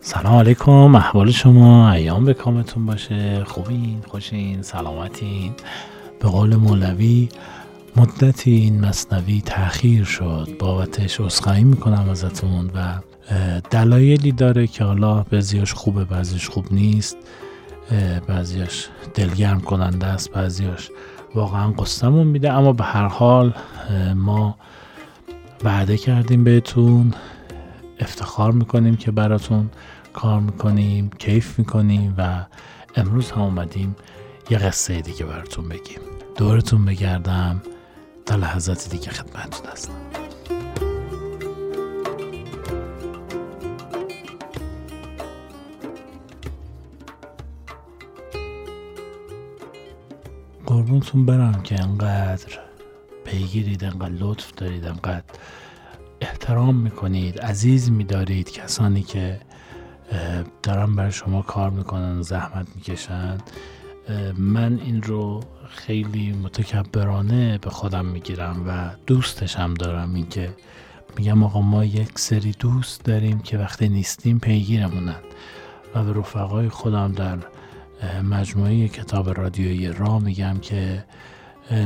[0.00, 3.44] سلام علیکم احوال شما ایام به کامتون باشه.
[3.44, 5.52] خوبین خوشین سلامتین.
[6.20, 7.28] به قول مولوی
[7.96, 10.48] مدتی این مصنوی تاخیر شد.
[10.58, 12.94] بابتش عذرخواهی می‌کنم ازتون و
[13.70, 17.16] دلایلی داره که حالا بعضیاش خوبه بعضیش خوب نیست.
[18.26, 20.90] بعضیاش دلگرم کننده است بعضیاش
[21.34, 22.52] واقعا قصتمون میده.
[22.52, 23.54] اما به هر حال
[24.14, 24.56] ما
[25.64, 27.14] وعده کردیم بهتون.
[28.00, 29.70] افتخار می‌کنیم که براتون
[30.12, 32.46] کار می‌کنیم کیف می‌کنیم و
[32.96, 33.96] امروز هم اومدیم
[34.50, 36.00] یه قصه دیگه براتون بگیم.
[36.36, 37.62] دورتون بگردم
[38.26, 39.92] تا لحظات دیگه خدمتتون هستم.
[50.66, 52.58] قربونتون برم که انقدر
[53.24, 55.24] پیگیرید انقدر لطف دارید انقدر
[56.40, 59.40] احترام می‌کنید عزیز میدارید کسانی که
[60.62, 63.38] دارن برای شما کار می‌کنن زحمت می‌کشن.
[64.36, 70.14] من این رو خیلی متکبرانه به خودم می‌گیرم و دوستشم دارم.
[70.14, 70.54] اینکه
[71.16, 75.22] میگم آقا ما یک سری دوست داریم که وقتی نیستیم پیگیرمونن.
[75.94, 77.38] و به رفقای خودم در
[78.22, 81.04] مجموعه کتاب رادیویی را میگم که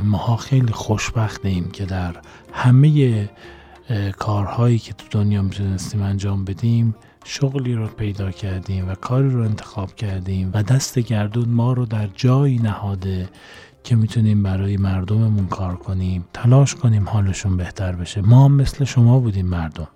[0.05, 2.17] ماها خیلی خوشبختیم که در
[2.53, 3.29] همه
[4.19, 6.95] کارهایی که تو دنیا می‌تونستیم انجام بدیم
[7.25, 12.07] شغلی رو پیدا کردیم و کاری رو انتخاب کردیم و دست گردون ما رو در
[12.07, 13.29] جایی نهاده
[13.85, 16.25] که می‌تونیم برای مردممون کار کنیم.
[16.33, 18.21] تلاش کنیم حالشون بهتر بشه.
[18.21, 19.89] ما مثل شما بودیم مردم.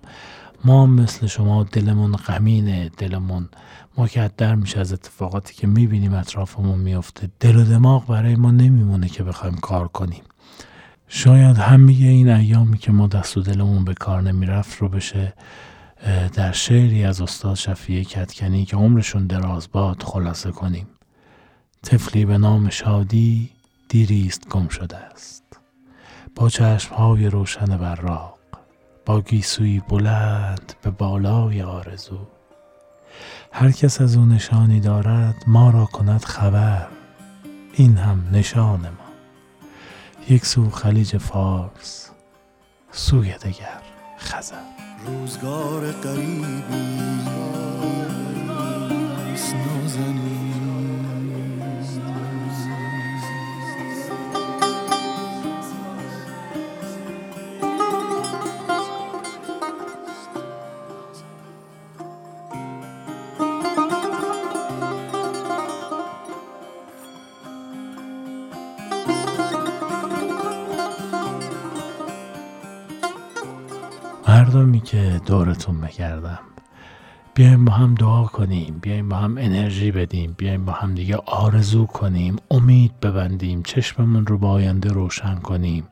[0.65, 3.49] ما مثل شما دلمون غمینه دلمون
[3.97, 9.23] مکدر میشه از اتفاقاتی که می‌بینیم اطرافمون میفته دل و دماغ برای ما نمیمونه که
[9.23, 10.23] بخوایم کار کنیم.
[11.07, 15.33] شاید همه این ایامی که ما دست و دلمون به کار نمی‌رفت رو بشه
[16.33, 20.87] در شعری از استاد شفیه کتکنی که عمرشون دراز باد خلاصه کنیم.
[21.83, 23.49] طفلی به نام شادی
[23.89, 25.43] دیریست گم شده است.
[26.35, 28.37] با چشمهای روشن براق
[29.05, 32.19] با گیسوی بلند به بالای آرزو.
[33.51, 36.87] هر کس از او نشانی دارد ما را کند خبر.
[37.73, 39.06] این هم نشان ما.
[40.29, 42.09] یک سو خلیج فارس
[42.91, 43.81] سوی دگر
[44.17, 44.55] خزر.
[45.05, 46.63] روزگار قریبی
[75.27, 76.39] دورتون بگردم
[77.35, 81.85] بیایم با هم دعا کنیم بیایم با هم انرژی بدیم بیایم با هم دیگه آرزو
[81.85, 85.87] کنیم امید ببندیم چشممون رو با آینده روشن کنیم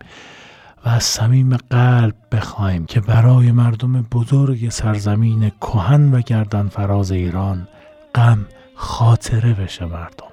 [0.85, 7.67] و از صمیم قلب بخوایم که برای مردم بزرگ سرزمین کهن و گردن فراز ایران
[8.15, 8.45] غم
[8.75, 10.31] خاطره بشه مردم.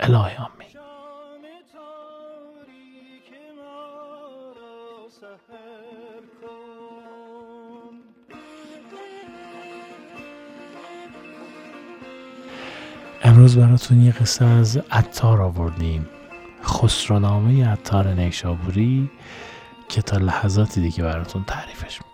[0.00, 0.73] الهی آمین.
[13.56, 16.06] براتون یه قصه از عطار آوردیم.
[16.64, 19.10] خسرونامه عطار نیشابوری
[19.88, 22.13] که تا لحظاتی دیگه براتون تعریفش می‌کنم.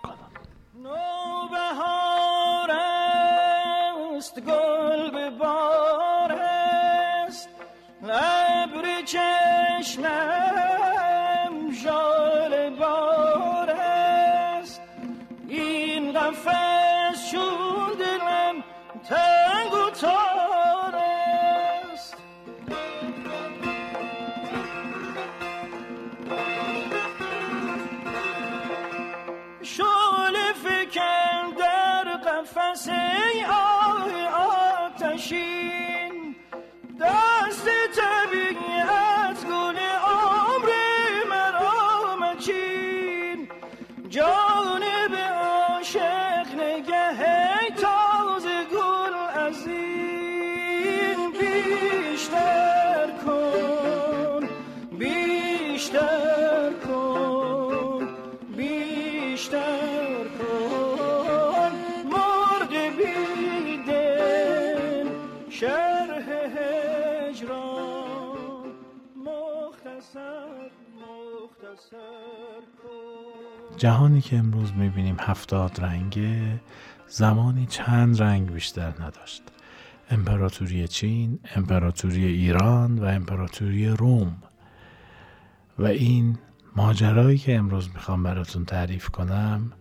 [55.81, 58.07] بیشتر کن
[58.57, 61.71] بیشتر کن.
[62.05, 62.73] مرد
[65.49, 67.57] شرح هجران.
[69.17, 70.69] مختصر
[71.01, 73.77] مختصر کن.
[73.77, 76.59] جهانی که امروز می‌بینیم هفتاد رنگه
[77.07, 79.43] زمانی چند رنگ بیشتر نداشت.
[80.11, 84.43] امپراتوری چین، امپراتوری ایران و امپراتوری روم.
[85.81, 86.37] و این
[86.75, 89.71] ماجرایی که امروز می‌خوام براتون تعریف کنم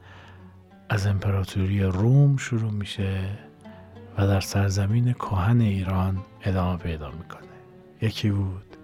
[0.88, 3.38] از امپراتوری روم شروع میشه
[4.19, 7.49] و در سرزمین کهن ایران ادامه پیدا می‌کنه.
[8.02, 8.76] یکی بود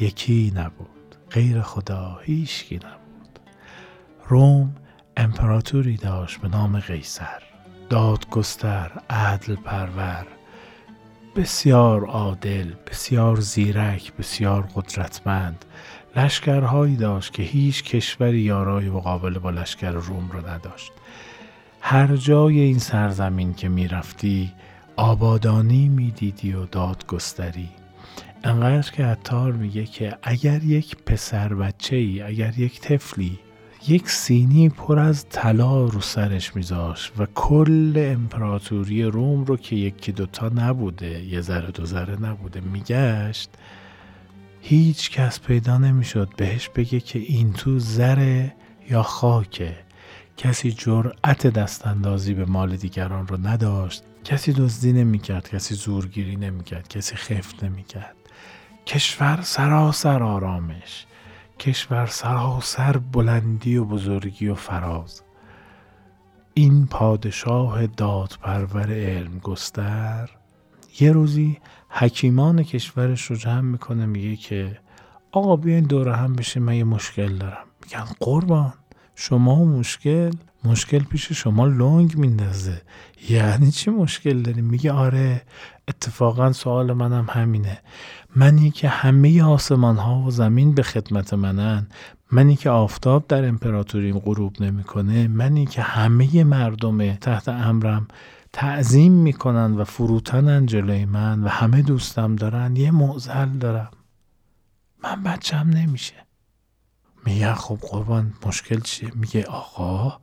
[0.00, 1.14] یکی نبود.
[1.30, 3.38] غیر خدا هیچکی نبود.
[4.28, 4.74] روم
[5.16, 7.42] امپراتوری داشت به نام قیصر.
[7.90, 10.26] دادگستر عدل پرور
[11.36, 15.64] بسیار عادل بسیار زیرک بسیار قدرتمند
[16.16, 20.92] لشکرهایی داشت که هیچ کشوری یارای مقابله با لشکر روم رو نداشت.
[21.80, 24.52] هر جای این سرزمین که می‌رفتی
[24.96, 27.68] آبادانی می‌دیدی و دادگستری.
[28.44, 33.38] انقدر که عطار میگه که اگر یک پسر بچه ای اگر یک طفلی
[33.88, 40.12] یک سینی پر از طلا رو سرش میذاشت و کل امپراتوری روم رو که یکی
[40.12, 43.50] دوتا نبوده یه ذره دو ذره نبوده میگشت
[44.66, 48.54] هیچ کس پیدا نمی‌شد بهش بگه که این تو زره
[48.90, 49.76] یا خاکه.
[50.36, 54.02] کسی جرأت دستاندازی به مال دیگران رو نداشت.
[54.24, 58.14] کسی دزدی نمی‌کرد کسی زورگیری نمی‌کرد کسی خفت نمی‌کرد.
[58.86, 61.06] کشور سراسر آرامش.
[61.58, 65.22] کشور سراسر بلندی و بزرگی و فراز.
[66.54, 70.30] این پادشاه دادپرور علم گستر
[71.00, 71.58] یه روزی
[71.96, 74.78] حکیمان کشورش رو جمع می‌کنه میگه که
[75.32, 77.64] آقا بیاین دور هم بشه من یه مشکل دارم.
[77.82, 78.72] میگن قربان
[79.14, 80.30] شما مشکل؟
[80.64, 82.82] مشکل پیش شما لنگ میندازه.
[83.30, 85.42] یعنی چی مشکل داریم؟ میگه آره
[85.88, 87.78] اتفاقا سوال منم همینه.
[88.36, 91.86] منی که همه آسمان ها و زمین به خدمت منن.
[92.32, 95.28] منی که آفتاب در امپراتوریم غروب نمی‌کنه.
[95.28, 98.08] منی که همه مردم تحت امرم
[98.54, 102.76] تعظیم می‌کنن و فروتنن جلوی من و همه دوستم دارن.
[102.76, 103.90] یه معزل دارم.
[105.04, 106.14] من بچم نمیشه.
[107.26, 110.18] میگه خب قربان مشکل چیه؟ میگه آقا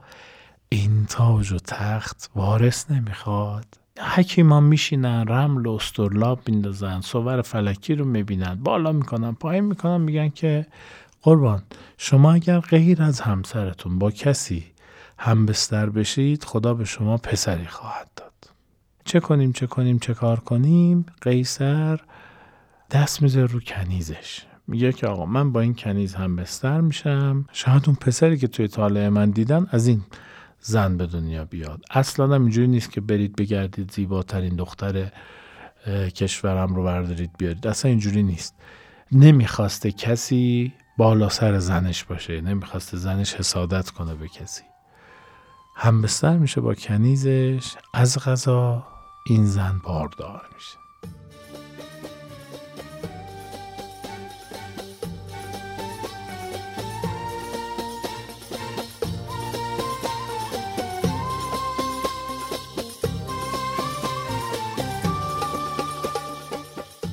[0.69, 3.65] این تاج و تخت وارث نمی‌خواد.
[4.15, 10.29] حکیمان میشینن رمل و استرلاب میندازن صور فلکی رو می‌بینن بالا می‌کنن پایین می‌کنن میگن
[10.29, 10.67] که
[11.21, 11.63] قربان
[11.97, 14.65] شما اگر غیر از همسرتون با کسی
[15.23, 18.31] هم بستر بشید خدا به شما پسری خواهد داد.
[19.05, 21.99] چه کنیم چه کنیم چه کار کنیم؟ قیصر
[22.91, 24.41] دست می‌ذاره رو کنیزش.
[24.67, 27.45] میگه که آقا من با این کنیز هم بستر میشم.
[27.51, 30.01] شاید اون پسری که توی طالعه من دیدن از این
[30.59, 31.81] زن به دنیا بیاد.
[31.91, 35.11] اصلا هم اینجوری نیست که برید بگردید زیباترین دختر
[36.15, 37.67] کشورم رو بردارید بیارید.
[37.67, 38.55] اصلا اینجوری نیست.
[39.11, 42.41] نمی‌خواسته کسی بالا سر زنش باشه.
[42.41, 44.63] نمی‌خواسته زنش حسادت کنه به کسی.
[45.75, 48.87] هم بستر میشه با کنیزش از غذا
[49.25, 50.77] این زن باردار میشه.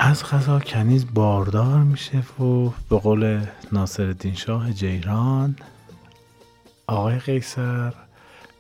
[0.01, 5.57] از غذا کنیز باردار میشه و به قول ناصر شاه جیران
[6.87, 7.93] آقای قیصر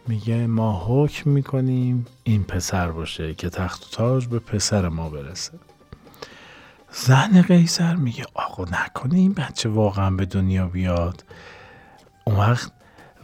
[0.09, 5.53] میگه ما حکم می‌کنیم این پسر باشه که تخت و تاج به پسر ما برسه.
[6.93, 11.25] زن قیصر میگه آقا نکنه این بچه واقعا به دنیا بیاد.
[12.25, 12.73] اون وقت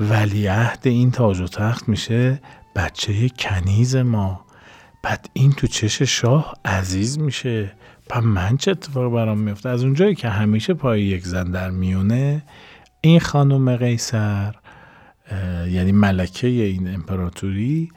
[0.01, 2.41] ولیعهد این تاج و تخت میشه
[2.77, 4.45] بچه کنیز ما.
[5.03, 7.73] بعد این تو چش شاه عزیز میشه.
[8.11, 12.43] پس من چه اتفاق برام میفته از اونجایی که همیشه پای یک زن در میونه
[13.01, 14.55] این خانم قیصر
[15.71, 17.91] یعنی ملکه این امپراتوری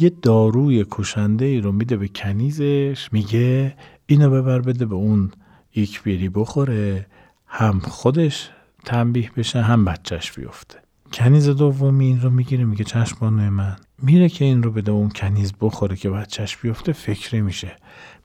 [0.00, 5.30] یه داروی کشنده ای رو میده به کنیزش میگه اینو ببر بده به اون
[5.74, 7.06] یک بیری بخوره
[7.46, 8.50] هم خودش
[8.84, 10.78] تنبیه بشه هم بچهش بیفته.
[11.12, 13.76] کنیز دومی این رو می‌گیره میگه چشم من.
[14.02, 17.76] میره که این رو بده اون کنیز بخوره که بچهش بیفته فکری میشه.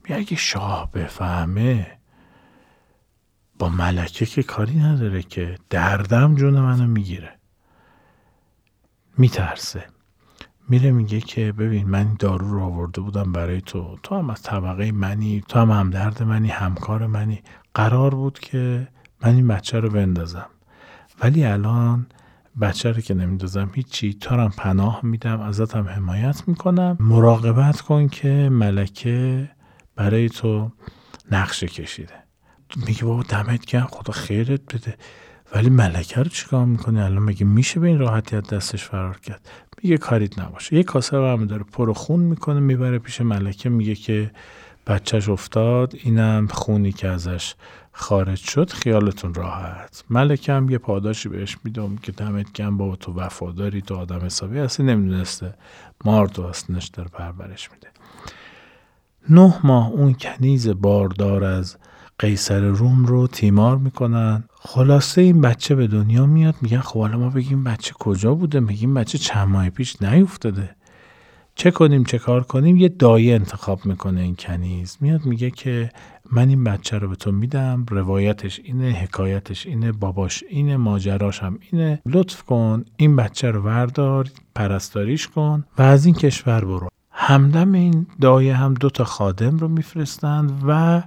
[0.03, 1.87] میگه اگه شاه بفهمه
[3.59, 7.40] با ملکه که کاری نداره که دردم جون منو می‌گیره.
[9.21, 9.83] میترسه.
[10.69, 13.97] میره میگه که ببین من دارو رو آورده بودم برای تو.
[14.03, 17.41] تو هم از طبقه منی تو هم همدرد منی همکار منی.
[17.73, 18.87] قرار بود که
[19.21, 20.45] من این بچه رو بندازم.
[21.21, 22.07] ولی الان
[22.61, 26.97] بچه رو که نمیدازم هیچی تو هم پناه میدم ازت هم حمایت می‌کنم.
[26.99, 29.49] مراقبت کن که ملکه
[29.95, 30.71] برای تو
[31.31, 32.13] نقشه کشیده.
[32.87, 34.97] میگه بابا دمت گرم خدا خیرت بده.
[35.55, 39.49] ولی ملکه رو چیکار می‌کنه الان مگه میشه به این راحتی از دستش فرار کرد؟
[39.83, 40.75] میگه کاریت نباشه.
[40.75, 44.31] یه کاسه برمی داره پر خون می‌کنه می‌بره پیش ملکه میگه که
[44.87, 47.55] بچهش افتاد اینم خونی که ازش
[47.91, 50.03] خارج شد خیالتون راحت.
[50.09, 54.59] ملکه هم یه پاداشی بهش میدم که دمت گم بابا تو وفاداری تو آدم حسابی
[54.59, 55.53] هستی نمی‌دونسته
[56.05, 57.87] مار تو هستنش داره پرورش میده.
[59.29, 61.77] نه ماه اون کنیز باردار از
[62.19, 64.43] قیصر روم رو تیمار می‌کنن.
[64.63, 68.93] خلاصه این بچه به دنیا میاد میگن خب حالا ما بگیم بچه کجا بوده؟ میگیم
[68.93, 70.75] بچه چند ماه پیش نیفتاده.
[71.55, 74.97] چه کنیم چه کار کنیم؟ یه دایه انتخاب می‌کنه این کنیز.
[75.01, 75.89] میاد میگه که
[76.31, 81.59] من این بچه رو به تو میدم روایتش اینه حکایتش اینه باباش اینه ماجراش هم
[81.71, 82.01] اینه.
[82.05, 86.87] لطف کن این بچه رو وردار پرستاریش کن و از این کشور برو.
[87.11, 91.01] همدم این دایه هم دو تا خادم رو میفرستند و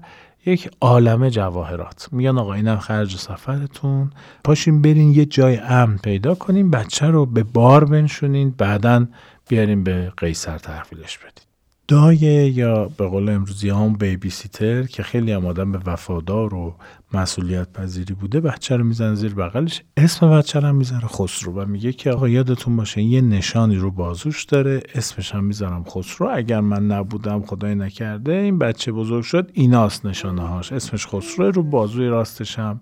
[0.47, 2.09] یک عالم جواهرات.
[2.13, 4.11] میگن آقا اینم خرج سفرتون.
[4.45, 9.07] پاشین برین یه جای امن پیدا کنین بچه رو به بار بنشونین بعدا
[9.49, 11.45] بیاریم به قیصر تحویلش بدید
[11.89, 16.75] دایه یا به قول امروزی هم بیبی سیتر که خیلی هم آدم به وفادار و
[17.15, 19.83] مسئولیت پذیری بوده بچه رو می‌زنه زیر بغلش.
[19.97, 24.45] اسم بچه رو می‌ذاره خسرو و میگه که آقا یادتون باشه یه نشانی رو بازوش
[24.45, 26.29] داره اسمش هم می‌ذارم خسرو.
[26.33, 31.63] اگر من نبودم خدای نکرده این بچه بزرگ شد ایناست نشانه هاش اسمش خسرو رو
[31.63, 32.81] بازوی راستش هم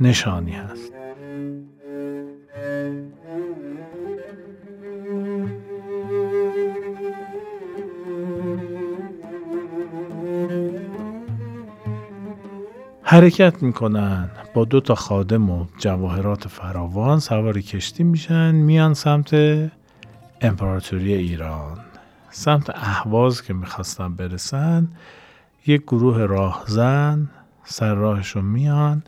[0.00, 0.92] نشانی هست.
[13.10, 14.30] حرکت می‌کنن.
[14.54, 19.34] با دو تا خادم و جواهرات فراوان سوار کشتی میشن میان سمت
[20.40, 21.78] امپراتوری ایران.
[22.30, 24.88] سمت اهواز که می‌خواستن برسن
[25.66, 27.30] یک گروه راهزن
[27.64, 29.02] سر راهشون میان.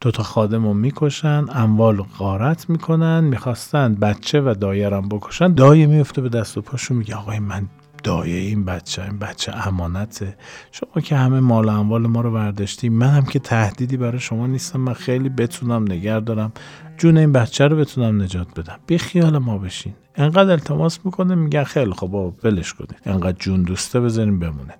[0.00, 3.24] دو تا خادم رو می‌کشن اموال غارت می‌کنن.
[3.24, 5.54] می‌خواستن بچه و دایرم بکشن.
[5.54, 7.68] دایه میفته به دست و پاشون میگه آقای من
[8.02, 10.36] دایه این بچه این بچه امانته.
[10.72, 14.80] شما که همه مال اموال ما رو برداشتی منم که تهدیدی برای شما نیستم.
[14.80, 16.52] من خیلی بتونم نگر دارم.
[16.98, 18.78] جون این بچه رو بتونم نجات بدم.
[18.86, 19.94] بی خیال ما بشین.
[20.16, 22.96] انقدر التماس می‌کنه میگن خیلی خب بابا ولش کنید.
[23.06, 24.74] انقدر جون دوسته بذاریم بمونه.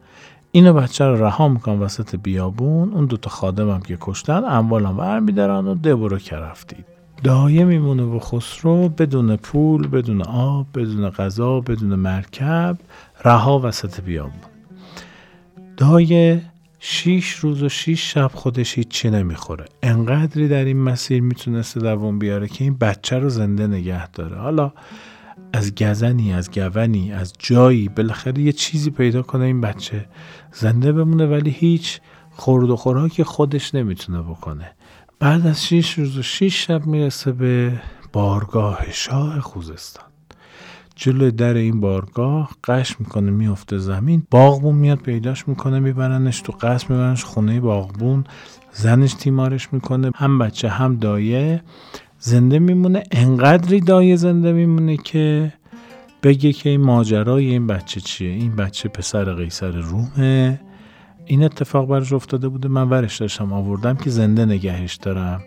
[0.53, 2.93] اینو بچه رو رها میکن وسط بیابون.
[2.93, 6.92] اون دوتا خادمم که کشتن اموالم ور میدارن و دبرو کرفتید
[7.25, 12.79] دایه میمونه و خسرو بدون پول بدون آب بدون غذا بدون مرکب
[13.25, 14.41] رها وسط بیابون.
[15.77, 16.43] دایه
[16.81, 19.65] شیش روز و شیش شب خودش هیچی نمی‌خوره.
[19.83, 24.37] انقدری در این مسیر می‌تونسته دوام بیاره که این بچه رو زنده نگه داره.
[24.37, 24.73] حالا
[25.53, 30.07] از گزنی از گونی از جایی بالاخره یه چیزی پیدا کنه این بچه
[30.53, 32.01] زنده بمونه ولی هیچ
[32.31, 34.71] خورد و خوراکی خودش نمی‌تونه بکنه.
[35.23, 37.73] بعد از شیش روز و شیش شب می‌رسه به
[38.13, 40.05] بارگاه شاه خوزستان.
[40.97, 46.87] جلوی در این بارگاه قش می‌کنه میفته زمین باغبون میاد پیداش می‌کنه میبرنش تو قصر
[46.89, 48.25] میبرنش خونه باغبون
[48.73, 51.63] زنش تیمارش می‌کنه هم بچه هم دایه.
[52.19, 55.53] زنده میمونه انقدری دایه زنده میمونه که
[56.23, 60.61] بگه که این ماجرای این بچه چیه؟ این بچه پسر قیصر رومه.
[61.33, 62.69] این اتفاق برش افتاده بوده.
[62.69, 65.43] من ورش داشتم آوردم که زنده نگهش دارم.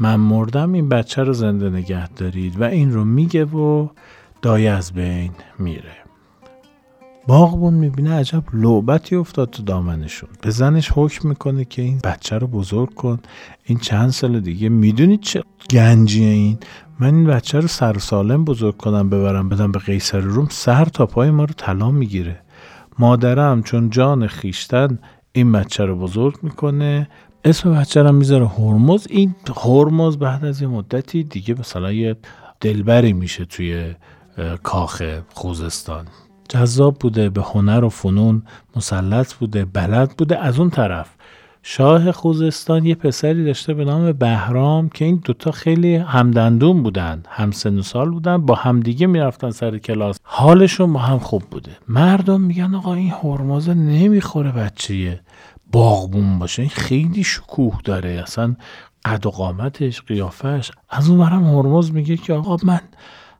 [0.00, 3.88] من مردم این بچه رو زنده نگه دارید و این رو میگه و
[4.42, 5.92] دایه از بین میره.
[7.26, 10.28] باغبون می‌بینه عجب لعبتی افتاد تو دامنشون.
[10.42, 13.18] به زنش حکم می‌کنه که این بچه رو بزرگ کن.
[13.64, 16.58] این چند سال دیگه می‌دونید چه گنجیه این؟
[17.00, 20.48] من این بچه رو سر سالم بزرگ کنم ببرم بدم به قیصر روم.
[20.50, 22.40] سر تا پای ما رو طلا می‌گیره.
[22.98, 24.98] مادرم چون جان خیشتن
[25.38, 27.08] این بچه رو بزرگ می‌کنه.
[27.44, 29.06] اسم بچه رو می‌ذاره هرمز.
[29.10, 32.16] این هرمز بعد از یه مدتی دیگه مثلا یه
[32.60, 33.94] دلبری میشه توی
[34.62, 35.02] کاخ
[35.34, 36.06] خوزستان.
[36.48, 38.42] جذاب بوده به هنر و فنون
[38.76, 40.38] مسلط بوده بلد بوده.
[40.38, 41.08] از اون طرف
[41.70, 47.50] شاه خوزستان یه پسری داشته به نام بهرام که این دوتا خیلی همدندون بودن هم
[47.50, 50.16] سن و سال بودن با همدیگه می‌رفتن سر کلاس.
[50.22, 51.70] حالشون با هم خوب بوده.
[51.88, 55.20] مردم میگن آقا این هرمزه نمی‌خوره بچه
[55.72, 56.62] باغبون باشه.
[56.62, 58.10] این خیلی شکوه داره.
[58.10, 58.56] اصلا
[59.04, 62.80] قد و قامتش قیافش از اون برم هرمز میگه که آقا من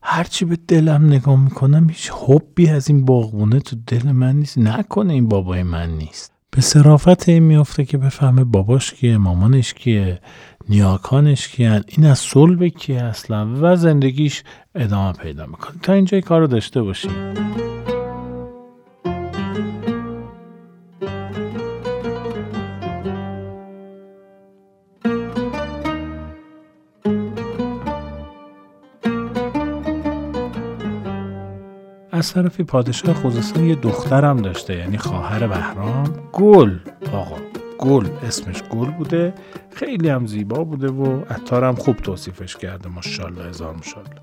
[0.03, 4.59] هرچی به دلم نگاه می‌کنم هیچ حبی از این باغبونه تو دل من نیست.
[4.59, 6.38] نکنه این بابای من نیست.
[6.51, 10.21] به صرافت این میافته که بفهمه باباش کیه مامانش کیه
[10.69, 14.43] نیاکانش کیه این از صلب کیه اصلا و زندگیش
[14.75, 15.77] ادامه پیدا می‌کنه.
[15.83, 17.35] تا اینجا کار رو داشته باشیم
[32.19, 36.05] از طرفی پادشاه خوزستان یه دخترم داشته یعنی خواهر بهرام.
[36.33, 36.79] گل.
[37.13, 37.37] آقا
[37.79, 38.07] گل.
[38.27, 39.35] اسمش گل بوده.
[39.75, 44.21] خیلی هم زیبا بوده و عطار هم خوب توصیفش کرده ماشاءالله هزار ماشاءالله.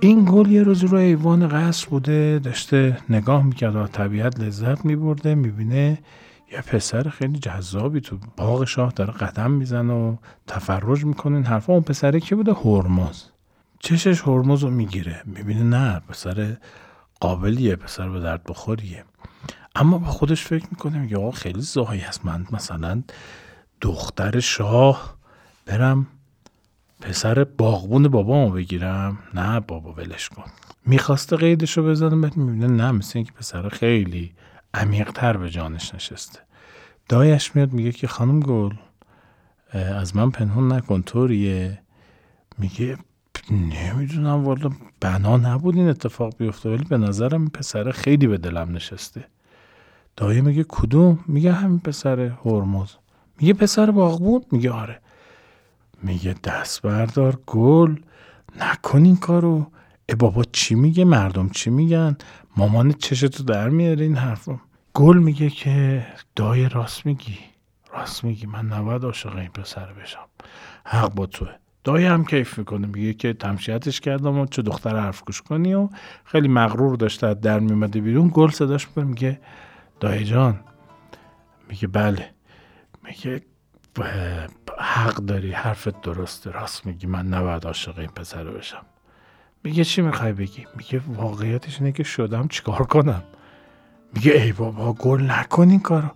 [0.00, 5.34] این گل یه روزی رو ایوان قصر بوده داشته نگاه می‌کرد و طبیعت لذت میبرده
[5.34, 5.98] می‌بینه
[6.52, 10.16] یه پسر خیلی جذابی تو باغ شاه داره قدم می‌زنه و
[10.46, 11.36] تفرج می‌کنه.
[11.36, 13.22] این حرفا اون پسره کی بوده؟ هرمز.
[13.82, 15.22] چشش هرمز رو می‌گیره.
[15.26, 16.56] می‌بینه نه پسر
[17.20, 19.04] قابلیه پسر به درد بخوریه.
[19.74, 22.24] اما با خودش فکر می‌کنه میگه آقا خیلی زاهی هست.
[22.26, 23.02] من مثلا
[23.80, 25.16] دختر شاه
[25.66, 26.06] برم
[27.00, 29.18] پسر باغبون بابامو بگیرم.
[29.34, 30.44] نه بابا ولش کن.
[30.86, 34.34] می‌خواسته قیدشو بزنه بعد می‌بینه نه مثل اینکه پسر خیلی
[34.74, 36.38] عمیقتر به جانش نشسته.
[37.08, 38.74] دایش میاد میگه که خانم گل
[39.72, 41.82] از من پنهون نکن طوریه.
[42.58, 42.98] میگه
[43.50, 48.72] نمی‌دونم والا بنا نبود این اتفاق بیفته ولی به نظرم این پسر خیلی به دلم
[48.72, 49.24] نشسته.
[50.16, 52.90] دایه میگه کدوم؟ میگه همین پسر هرمز.
[53.40, 55.00] میگه پسر باغبون؟ میگه آره.
[56.02, 57.96] میگه دست بردار گل
[58.60, 59.66] نکن این کارو.
[60.08, 62.16] ای بابا چی میگه؟ مردم چی میگن؟
[62.56, 64.60] مامان چشتو در میاره این حرفا.
[64.94, 67.38] گل میگه که دای راست میگی.
[67.92, 70.26] راست میگی من نباید عاشق این پسر بشم.
[70.84, 71.48] حق با توه.
[71.84, 72.86] دایی هم کیف می‌کنه.
[72.86, 75.88] میگه که تمشیتش کردم و چه دختر حرف گوش کنی و
[76.24, 79.04] خیلی مغرور داشته در میومده بیرون گل صداش می‌کنه.
[79.04, 79.40] میگه
[80.00, 80.60] دایی جان.
[81.68, 82.30] میگه بله.
[83.04, 83.42] میگه
[84.78, 86.50] حق داری حرفت درسته.
[86.50, 87.06] راست میگی.
[87.06, 88.86] من نباید عاشق این پسر بشم.
[89.64, 93.22] میگه چی می‌خوای بگی؟ میگه واقعیتش اینه که شدم چیکار کنم؟
[94.14, 96.10] میگه ای بابا گل نکن این کارو.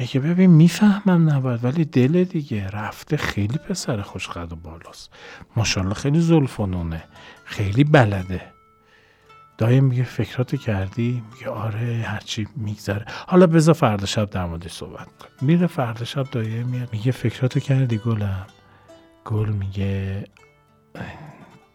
[0.00, 2.68] میگه ببین می‌فهمم نباید ولی دل دیگه.
[2.68, 5.10] رفته خیلی پسر خوشقد و بالاست.
[5.56, 7.02] ماشاءالله خیلی زلفانونه
[7.44, 8.42] خیلی بلده.
[9.58, 13.04] دایم میگه فکراتو کردی؟ میگه آره هرچی میگذره.
[13.26, 16.88] حالا بذار فردا شب در موردش صحبت کن میره فردا شب دایه میاد.
[16.92, 18.46] میگه فکراتو کردی گلم؟
[19.24, 20.24] گل میگه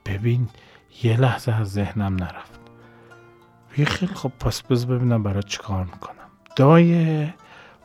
[0.06, 0.50] ببین
[1.04, 2.60] یه لحظه از ذهنم نرفت.
[3.72, 6.16] میگه خیلی خب پس بذار ببینم برای چیکار می‌کنم.
[6.56, 7.34] دایه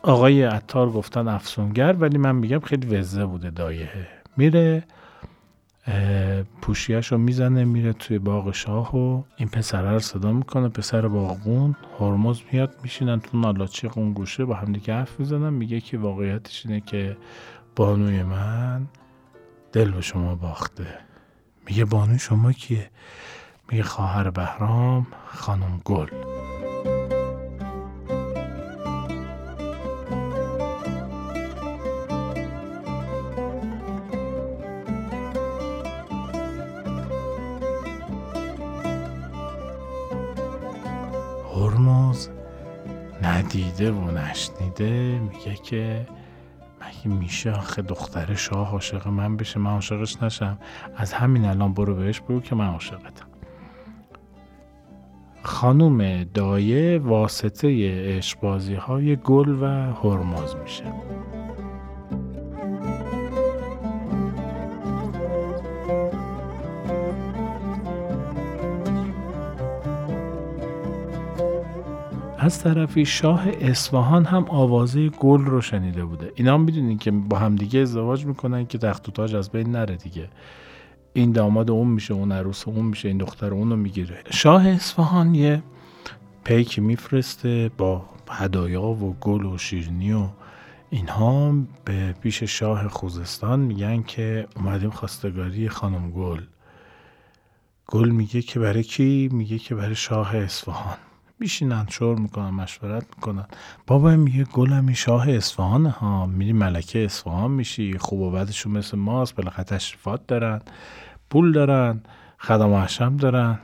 [0.03, 3.91] آقای عطار گفتن افسونگر ولی من میگم خیلی وزه بوده دایه.
[4.37, 4.85] میره
[6.63, 10.69] پوشیش رو می‌زنه میره توی باغ شاه و این پسره رو صدا می‌کنه.
[10.69, 15.51] پسر باغبون هرمز میاد میشینن تو نالاچی اون گوشه با هم دیگه حرف می‌زنن.
[15.51, 17.17] میگه که واقعیتش اینه که
[17.77, 18.87] بانوی من
[19.73, 20.87] دل به شما باخته.
[21.67, 22.91] میگه بانوی شما کیه؟
[23.71, 26.09] میگه خواهر بهرام خانم گل.
[43.51, 46.07] ندیده و نشنیده میگه که
[46.81, 50.59] مگه میشه آخه دختر شاه عاشق من بشه؟ من عاشقش نشم.
[50.97, 53.27] از همین الان برو بهش بگو که من عاشقتم.
[55.43, 57.69] خانوم دایه واسطه
[58.19, 60.85] اشبازی های گل و هرمز میشه.
[72.43, 76.33] از طرفی شاه اصفهان هم آوازه گل رو شنیده بوده.
[76.35, 79.97] اینا هم می‌دونین که با همدیگه ازدواج می‌کنن که تخت و تاج از بین نره
[79.97, 80.29] دیگه.
[81.13, 84.23] این داماد اون میشه اون عروس اون میشه این دختر اون رو می‌گیره.
[84.31, 85.63] شاه اصفهان یه
[86.45, 90.27] پیکی میفرسته با هدایا و گل و شیرنی و
[90.91, 96.41] اینها به پیش شاه خوزستان میگن که اومدیم خواستگاری خانم گل.
[97.87, 100.97] گل میگه که برای کی؟ میگه که برای شاه اصفهان.
[101.41, 103.47] میشینن شور می‌کنن مشورت می‌کنن.
[103.87, 106.27] بابا میگه گلمی شاه اصفهان ها.
[106.27, 110.61] میری ملکه اصفهان میشی خوب و بدشون مثل ماست بالاخره تشریفات دارن
[111.31, 112.01] پول دارن
[112.39, 113.59] خدم و دارن.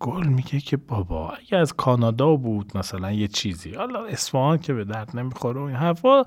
[0.00, 4.84] گل میگه که بابا اگه از کانادا بود مثلا یه چیزی حالا اصفهان که به
[4.84, 6.22] درد نمی‌خوره و این حرفا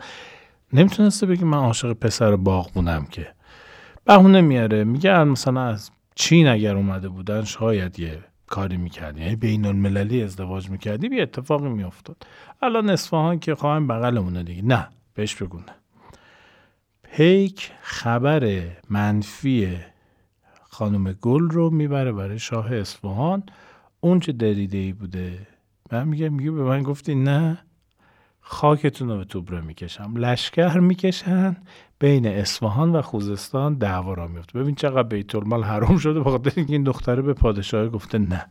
[0.73, 3.27] نمی‌تونسته بگی من عاشق پسر باغ بونم که.
[4.05, 9.65] بهونه میاره میگه مثلا از چین اگر اومده بودن شاید یه کاری می‌کردی؟ یعنی بین
[9.65, 12.27] المللی ازدواج می‌کردی؟ بی اتفاقی میافتاد.
[12.61, 14.65] الان اصفهان که خواهم بغلمونه دیگه.
[14.65, 15.59] نه بهش بگو
[17.03, 19.77] پیک خبر منفی
[20.69, 23.43] خانم گل رو می‌بره برای شاه اصفهان.
[23.99, 25.47] اون چه دریده ای بوده؟
[25.91, 27.57] من میگه میگه به من گفتی نه.
[28.49, 30.13] خاکتون رو به توبره می‌کشم.
[30.15, 31.57] لشکر می‌کشن
[31.99, 34.59] بین اصفهان و خوزستان دعوا را میفته.
[34.59, 38.45] ببین چقدر بیت المال حرام شده بخاطر اینکه این دختره به پادشاه گفته نه.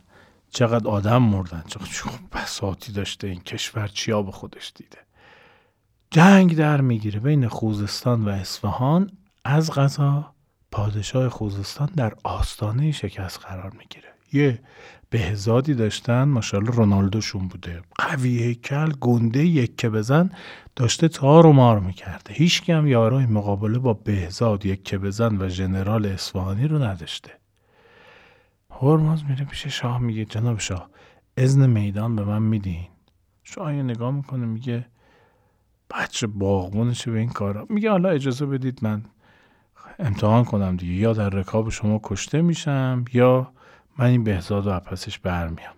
[0.49, 1.87] چقدر آدم مردن چقدر
[2.31, 4.97] بساتی داشته این کشور چیا به خودش دیده.
[6.11, 9.11] جنگ در می‌گیره بین خوزستان و اصفهان.
[9.45, 10.33] از غذا
[10.71, 14.16] پادشاه خوزستان در آستانه شکست قرار می‌گیره.
[14.33, 14.59] یه
[15.09, 17.81] بهزادی داشتن ماشاءالله رونالدوشون بوده.
[17.95, 20.29] قوی هیکل گنده یکه بزن
[20.75, 22.33] داشته تار و مار می‌کرده.
[22.33, 27.31] هیچ هم یارای مقابله با بهزاد یکه بزن و ژنرال اصفهانی رو نداشته.
[28.81, 30.89] هرمز میره پیش شاه میگه جناب شاه
[31.37, 32.87] ازن میدان به من میدین.
[33.43, 34.85] شاه یه نگاه می‌کنه میگه
[35.89, 37.65] بچه باغبونشه به این کارا.
[37.69, 39.03] میگه حالا اجازه بدید من
[39.99, 40.93] امتحان کنم دیگه.
[40.93, 43.51] یا در رکاب شما کشته میشم یا
[43.97, 45.73] من این بهزاد و پسش برمیام.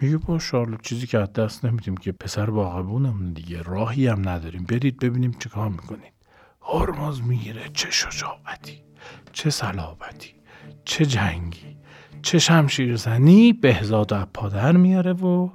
[0.00, 4.64] میگه با شارلوک چیزی که از دست نمیدیم که پسر باغبونم دیگه راهی هم نداریم.
[4.64, 6.12] برید ببینیم چه کار می‌کنید.
[6.62, 7.68] هرمز می‌گیره.
[7.72, 8.82] چه شجاعتی
[9.32, 10.34] چه صلابتی
[10.84, 11.76] چه جنگی
[12.22, 15.48] چه شمشیر زنی بهزاد و پادر میاره و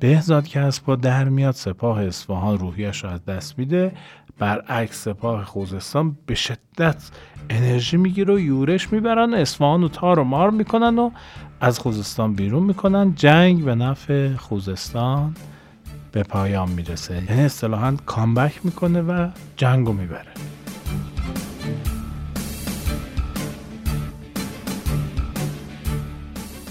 [0.00, 3.92] بهزاد که از پا در میاد سپاه اصفهان روحیش رو از دست میده.
[4.40, 7.10] برعکس سپاه خوزستان به شدت
[7.50, 11.10] انرژی می‌گیره و یورش می‌برن اصفهان و تار و مار می‌کنن و
[11.60, 13.14] از خوزستان بیرون می‌کنن.
[13.14, 15.34] جنگ به نفع خوزستان
[16.12, 17.14] به پایان می‌رسه.
[17.14, 20.32] یعنی اصطلاحا کامبک می‌کنه و جنگو می‌بره.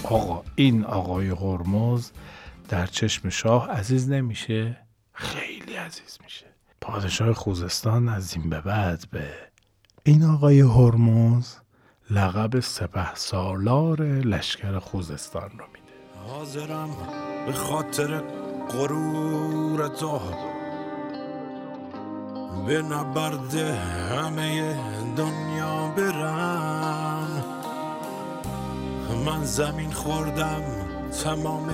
[0.03, 2.11] آقا این آقای هرمز
[2.69, 4.77] در چشم شاه عزیز نمیشه.
[5.13, 6.48] خیلی عزیز میشه.
[6.81, 9.29] پادشاه خوزستان از این به بعد به
[10.03, 11.55] این آقای هرمز
[12.09, 16.33] لقب سپه سالار لشکر خوزستان رو میده.
[16.33, 16.89] حاضرم
[17.45, 18.21] به خاطر
[18.71, 20.19] غرور تو
[22.67, 24.77] به نبرد همه
[25.17, 27.43] دنیا برم.
[29.25, 30.63] من زمین خوردم
[31.23, 31.69] تمام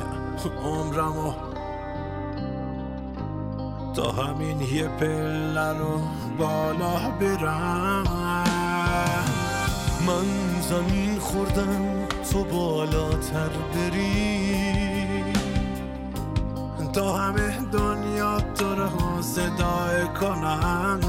[0.64, 1.55] عمرم و
[3.96, 6.02] تا همین یه پله رو
[6.38, 8.04] بالا برم.
[10.08, 10.26] من
[10.62, 14.66] زمین خوردم تو بالاتر بری.
[16.96, 21.00] تا همه دنیا تو رو صدای کنم.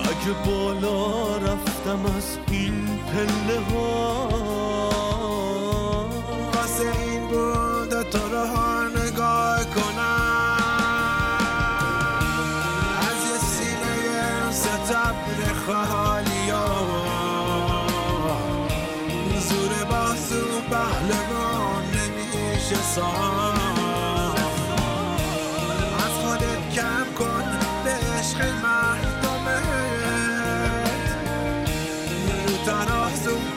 [0.00, 4.28] اگه بالا رفتم از این پله ها
[26.22, 27.44] خودت کم کن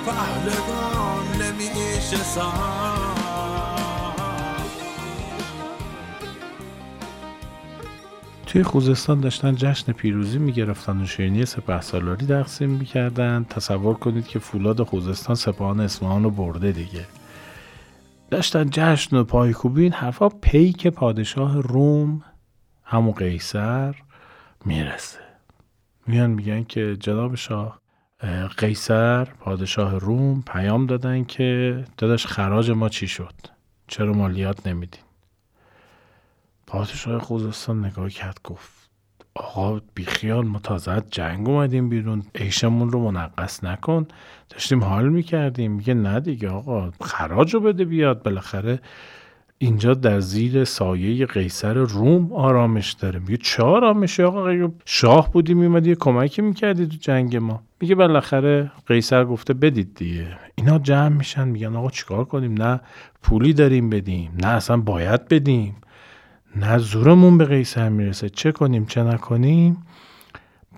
[0.05, 2.17] پهلوان نمیشه
[8.45, 13.45] توی خوزستان داشتن جشن پیروزی می‌گرفتن و شیرینی سپه سالاری تقسیم می‌کردن.
[13.49, 17.05] تصور کنید که فولاد خوزستان سپاهان اصفهان رو برده دیگه.
[18.31, 22.23] داشتن جشن و پایکوبی این حرفا پیک پادشاه روم
[22.83, 23.95] همون قیصر
[24.65, 25.19] می‌رسه.
[26.07, 27.81] میان میگن که جناب شاه
[28.19, 33.33] اه، قیصر پادشاه روم پیام دادن که داداش خراج ما چی شد؟
[33.87, 35.01] چرا مالیات نمیدین
[36.67, 38.86] پادشاه خوزستان نگاه کرد گفت
[39.37, 42.23] آقا بیخیال ما تازه از جنگ اومدیم بیرون.
[42.35, 44.07] عیشمون رو منقص نکن.
[44.49, 45.71] داشتیم حال می‌کردیم.
[45.71, 48.23] میگه نه دیگه آقا خراج رو بده بیاد.
[48.23, 48.79] بالاخره
[49.57, 53.19] اینجا در زیر سایه قیصر روم آرامش داره.
[53.19, 57.63] میگه چه آرامشی آقا؟ شاه بودی میومدی کمکی می‌کردی تو جنگ ما.
[57.79, 60.27] میگه بالاخره قیصر گفته بدید دیگه.
[60.55, 61.47] اینا جمع میشن.
[61.47, 62.79] میگن آقا چیکار کنیم؟ نه
[63.21, 64.31] پولی داریم بدیم.
[64.41, 65.75] نه اصلا باید بدیم.
[66.59, 68.29] نه زورمون به قیصر می‌رسه.
[68.29, 69.77] چه کنیم؟ چه نکنیم؟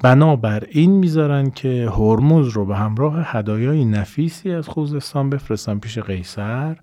[0.04, 6.76] بنابر این می‌ذارن که هرمز رو به همراه هدایای نفیسی از خوزستان بفرستن پیش قیصر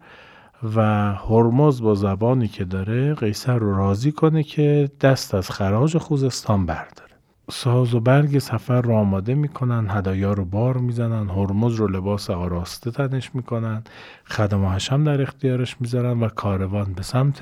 [0.76, 0.80] و
[1.14, 7.06] هرمز با زبانی که داره قیصر رو راضی کنه که دست از خراج خوزستان برداره.
[7.50, 12.90] ساز و برگ سفر رو آماده می‌کنن هدایا رو بار می‌زنن هرمز رو لباس آراسته
[12.90, 13.82] تنش می‌کنن
[14.24, 17.40] خدم و حشم در اختیارش می‌ذارن و کاروان به سمت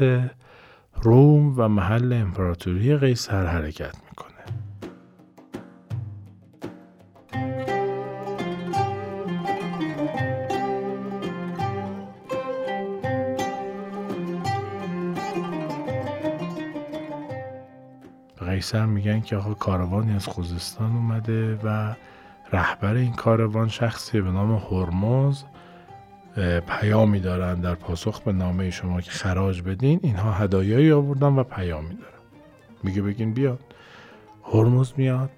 [1.03, 4.35] روم و محل امپراتوری قیصر حرکت می‌کنه.
[18.47, 21.95] قیصر میگن که آقا کاروانی از خوزستان اومده و
[22.53, 25.43] رهبر این کاروان شخصی به نام هرمز
[26.67, 31.95] پیامی دارن در پاسخ به نامه شما که خراج بدین اینها هدایایی آوردن و پیامی
[31.95, 32.15] دارن.
[32.83, 33.61] میگه بگین بیاد.
[34.53, 35.31] هرمز میاد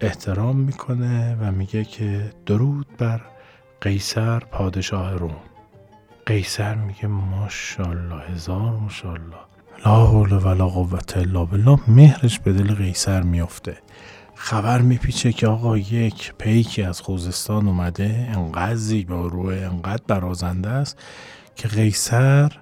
[0.00, 3.20] احترام می‌کنه و میگه که درود بر
[3.80, 5.36] قیصر پادشاه روم.
[6.26, 9.36] قیصر میگه ماشاءالله هزار ماشاءالله.
[9.86, 11.78] لا حول ولا قوت الا بالله.
[11.88, 13.78] مهرش به دل قیصر میفته
[14.40, 20.98] خبر میپیچه که آقا یک پیکی از خوزستان اومده انقدر زیبا روی انقدر برازنده است
[21.56, 22.52] که قیصر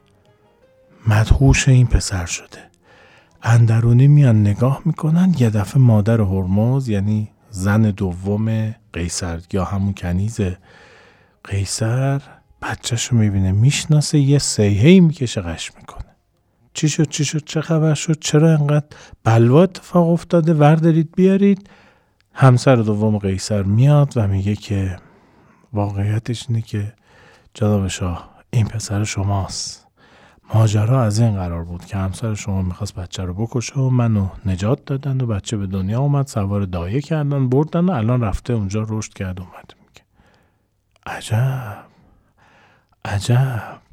[1.07, 2.59] مدهوش این پسر شده.
[3.43, 10.41] اندرونی میان نگاه می‌کنن یه دفعه مادر هرمز یعنی زن دوم قیصر یا همون کنیز
[11.45, 12.23] قیصر
[12.63, 16.06] بچهش رو می‌بینه می‌شناسه یه سیهی می‌کشه قش می‌کنه.
[16.77, 18.87] چی شد چی شد چه خبر شد چرا انقدر
[19.25, 21.71] بلوا اتفاق افتاده؟ وردارید بیارید.
[22.33, 24.99] همسر دوم قیصر میاد و میگه که
[25.73, 26.93] واقعیتش اینه که
[27.55, 29.87] جناب شاه این پسر شماست.
[30.55, 34.85] ماجرا از این قرار بود که همسر شما می‌خواست بچه رو بکشه و منو نجات
[34.85, 39.13] دادن و بچه به دنیا اومد سوار دایه کردن بردن و الان رفته اونجا رشد
[39.13, 39.75] کرد اومد.
[39.81, 40.03] میگه
[41.07, 41.85] عجب
[43.05, 43.86] عجب.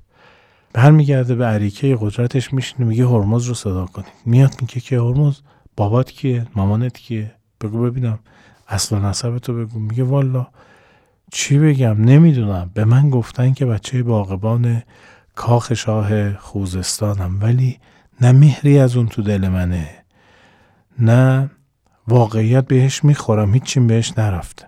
[0.73, 4.11] برمیگرده به عریکه قدرتش میشینه میگه هرمز رو صدا کنید.
[4.25, 5.39] میاد میگه که هرمز
[5.77, 8.19] بابات کیه؟ مامانت کیه؟ بگو ببینم.
[8.67, 9.79] اصلا نصب تو بگو.
[9.79, 10.47] میگه والا
[11.31, 12.71] چی بگم؟ نمی‌دونم.
[12.73, 14.83] به من گفتن که بچه باغبان
[15.35, 17.39] کاخ شاه خوزستانم.
[17.41, 17.79] ولی
[18.21, 19.89] نه مهری از اون تو دل منه.
[20.99, 21.51] نه
[22.07, 23.53] واقعیت بهش می‌خورم.
[23.53, 24.65] هیچیم بهش نرفته.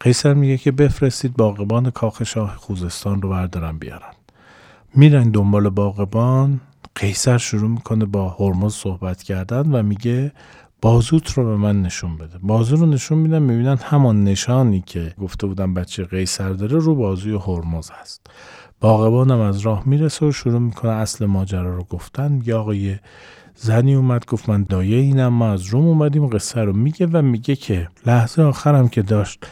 [0.00, 4.15] قیصر میگه که بفرستید باغبان کاخ شاه خوزستان رو بردارم بیارن.
[4.98, 6.60] میرن دنبال باغبان
[6.94, 10.32] قیصر شروع می‌کنه با هرمز صحبت کردن و میگه
[10.82, 12.38] بازوت رو به من نشون بده.
[12.42, 17.32] بازو رو نشون میدن می‌بینن همان نشانی که گفته بودن بچه قیصر داره رو بازوی
[17.32, 18.26] هرمز هست.
[18.80, 22.32] باغبانم از راه می‌رسه و شروع می‌کنه اصل ماجرا رو گفتن.
[22.32, 22.96] میگه آقای
[23.54, 27.56] زنی اومد گفت من دایه اینم ما از روم اومدیم قصه رو میگه و میگه
[27.56, 29.46] که لحظه آخرم که داشت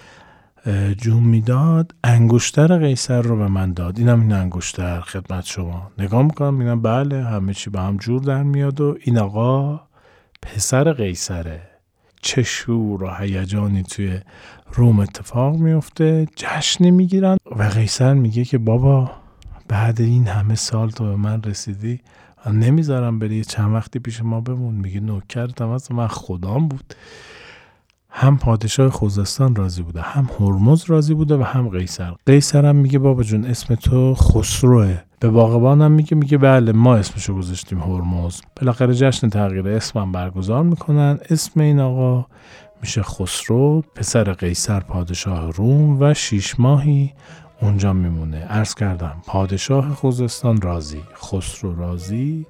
[0.98, 1.94] جون می‌داد.
[2.05, 3.98] انگشتر قیصر رو به من داد.
[3.98, 5.90] اینم این انگشتر خدمت شما.
[5.98, 9.81] نگاه می‌کنم میگم بله همه چی به هم جور در میاد و این آقا
[10.42, 11.61] پسر قیصره.
[12.22, 14.20] چه شور و هیجانی توی
[14.72, 19.11] روم اتفاق میفته جشن می‌گیرن و قیصر میگه که بابا
[19.68, 22.00] بعد این همه سال تو به من رسیدی
[22.53, 24.74] نمی‌ذارم بری چند وقتی پیش ما بمون.
[24.74, 26.94] میگه نوکرتم از من خدام بود.
[28.16, 32.12] هم پادشاه خوزستان راضی بوده هم هرمز راضی بوده و هم قیصر.
[32.27, 34.98] قیصر هم میگه بابا جون اسم تو خسروه.
[35.20, 38.40] به باغبان هم میگه میگه بله ما اسمشو گذاشتیم هرمز.
[38.61, 41.18] بالاخره جشن تغییر اسمم برگزار می‌کنن.
[41.31, 42.27] اسم این آقا
[42.81, 47.12] میشه خسرو پسر قیصر پادشاه روم و شیش ماهی
[47.62, 48.44] اونجا میمونه.
[48.44, 52.46] عرض کردم پادشاه خوزستان راضی خسرو راضی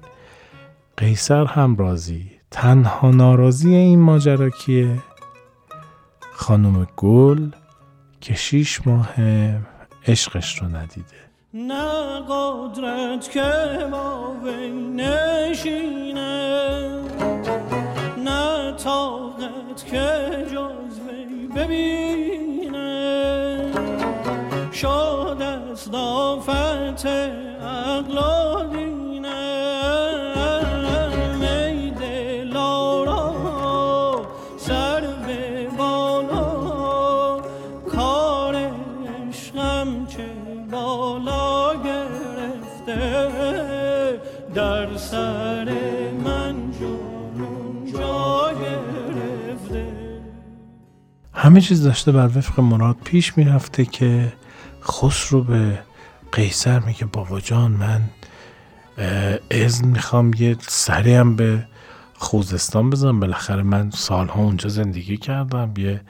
[0.97, 2.31] قیصر هم راضی.
[2.51, 4.97] تنها ناراضی این ماجرا کیه؟
[6.37, 7.49] خانم گل
[8.21, 9.13] که شیش ماه
[10.07, 11.15] عشقش رو ندیده.
[11.53, 14.33] نه قدرت که با
[14.95, 16.21] نشینه
[18.25, 20.99] نه طاقت که جز
[21.55, 22.85] ببینه.
[24.71, 28.17] شاد از دافت عقل
[51.45, 54.33] همه چیز داشته بر وفق مراد پیش می‌رفته که
[54.83, 55.79] خسرو به
[56.31, 58.01] قیصر میگه بابا جان من
[59.51, 61.67] اذن می‌خوام یه سری هم به
[62.13, 63.19] خوزستان بزنم.
[63.19, 66.01] بالاخره من سالها اونجا زندگی کردم یه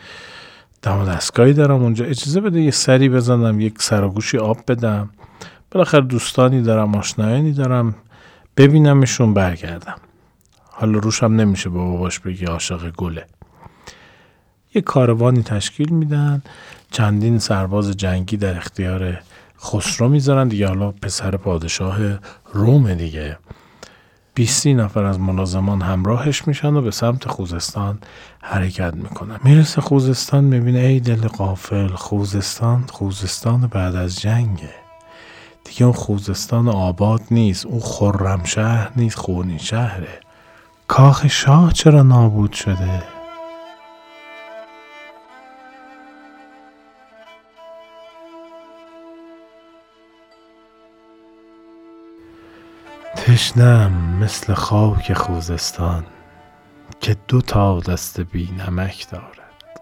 [0.81, 2.05] دم دستگاهی دارم اونجا.
[2.05, 5.09] اجازه بده یه سری بزنم یک سراگوشی آب بدم.
[5.71, 7.95] بالاخره دوستانی دارم آشنایانی دارم
[8.57, 9.97] ببینمشون برگردم.
[10.61, 13.25] حالا روشم نمیشه با باباش بگی عاشق گله.
[14.75, 16.41] یه کاروانی تشکیل میدن.
[16.91, 19.17] چندین سرباز جنگی در اختیار
[19.63, 21.97] خسرو می‌ذارن دیگه حالا پسر پادشاه
[22.53, 23.37] روم دیگه.
[24.33, 27.99] بیستی نفر از ملازمان همراهش میشن و به سمت خوزستان
[28.41, 29.39] حرکت می‌کنن.
[29.43, 34.73] می‌رسه خوزستان می‌بینه ای دل قافل خوزستان خوزستان بعد از جنگه.
[35.63, 40.19] دیگه اون خوزستان آباد نیست اون خرم شهر نیست خونی شهره.
[40.87, 43.14] کاخ شاه چرا نابود شده؟
[53.35, 56.03] تشنم مثل خاک خوزستان
[56.99, 59.81] که دو تا دست بی نمک دارد.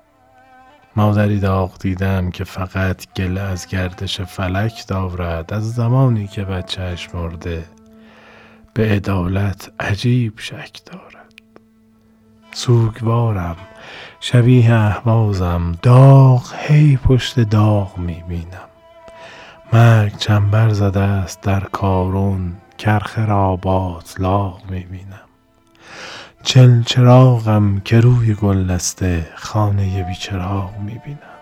[0.95, 5.53] مادری داغ دیدم که فقط گل از گردش فلک دارد.
[5.53, 7.65] از زمانی که بچهش مرده
[8.73, 11.33] به عدالت عجیب شک دارد.
[12.51, 13.57] سوگوارم
[14.19, 18.69] شبیه احوازم داغ هی پشت داغ می‌بینم.
[19.73, 22.53] مرگ چنبر زده است در کارون.
[22.83, 25.27] کرخ را باطلاق می‌بینم.
[26.43, 31.32] چل چراغم که روی گل دسته خانه بیچراغ می‌بینم.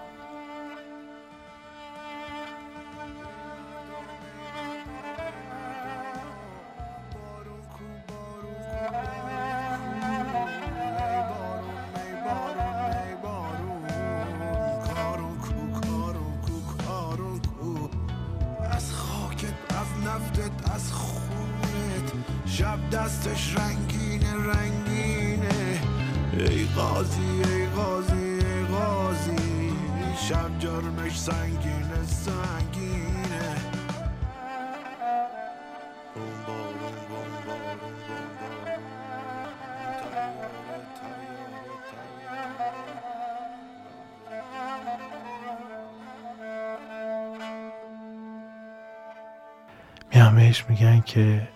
[50.71, 51.47] میگن که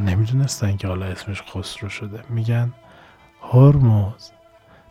[0.00, 2.24] نمی‌دونستن که حالا اسمش خسرو شده.
[2.28, 2.72] میگن
[3.52, 4.30] هرمز.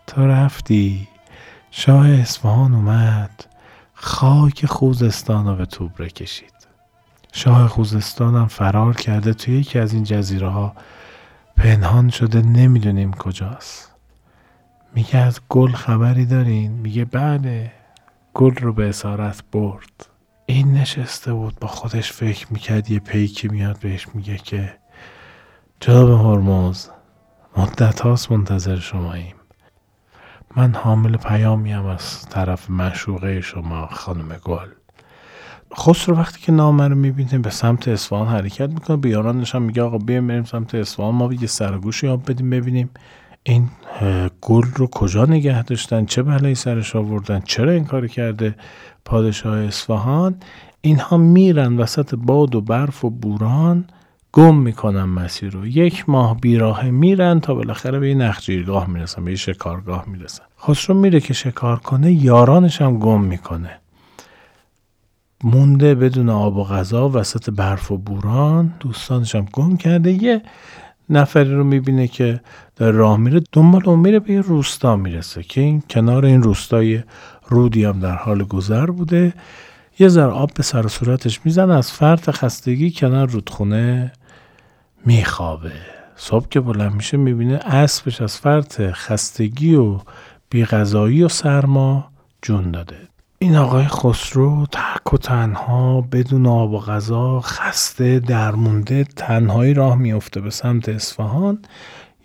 [0.08, 1.08] تو رفتی
[1.72, 3.46] شاه اصفهان اومد
[3.94, 6.68] خاک خوزستان رو به توبره کشید.
[7.34, 10.76] شاه خوزستان هم فرار کرده توی یکی از این جزیره ها
[11.58, 13.92] پنهان شده نمی‌دونیم کجاست.
[14.96, 17.72] میگه از گل خبری دارین؟ میگه بله
[18.34, 20.13] گل رو به اسارت برد.
[20.46, 24.74] این نشسته بود با خودش فکر می‌کرد یه پیکی میاد بهش میگه که
[25.80, 26.90] جناب هرمز
[27.58, 29.36] مدت هاست منتظر شماییم.
[30.56, 34.68] من حامل پیامیم از طرف مشوقه شما خانم گل.
[35.78, 39.82] خسرو وقتی که نامه رو می‌بینه به سمت اصفهان حرکت می‌کنه به یارانش هم میگه
[39.82, 42.90] آقا بیایم بریم سمت اصفهان ما یه سرگوشی آب بدیم ببینیم
[43.44, 43.70] این
[44.42, 48.56] گل رو کجا نگه داشتن چه بلایی سرش آوردن چرا این کار کرده؟
[49.06, 50.36] پادشاه اصفهان
[50.82, 53.86] اینها میرن وسط باد و برف و بوران
[54.34, 55.68] گم می‌کنن مسیر رو.
[55.68, 60.44] یک ماه بیراه میرن تا بالاخره به یه نخجیرگاه می‌رسن به یه شکارگاه می‌رسن.
[60.62, 63.80] خسرو میره که شکار کنه یارانش هم گم می‌کنه.
[65.44, 70.24] مونده بدون آب و غذا وسط برف و بوران دوستانش هم گم کرده.
[70.24, 70.42] یه
[71.10, 72.42] نفری رو می‌بینه که
[72.76, 77.04] در راه میره دنبال اون میره به یه روستا می‌رسه که این کنار این روستای
[77.54, 79.34] رودی هم در حال گذر بوده.
[80.00, 84.12] یه ذره آب به سر صورتش می‌زنه از فرط خستگی کنار رودخونه
[85.06, 85.72] میخوابه.
[86.16, 90.00] صبح که بلند میشه می‌بینه اسبش از فرط خستگی و
[90.50, 92.12] بیغذایی و سرما
[92.42, 92.98] جون داده.
[93.40, 100.42] این آقای خسرو تک و تنها بدون آب و غذا خسته درمونده تنهایی راه میفته
[100.42, 101.60] به سمت اصفهان.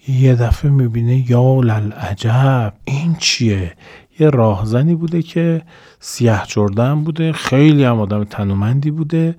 [0.08, 3.72] یه دفعه می‌بینه یا للعجب این چیه؟
[4.20, 5.62] یه راهزنی بوده که
[6.00, 9.37] سیاه جردن بوده خیلی هم آدم تنومندی بوده.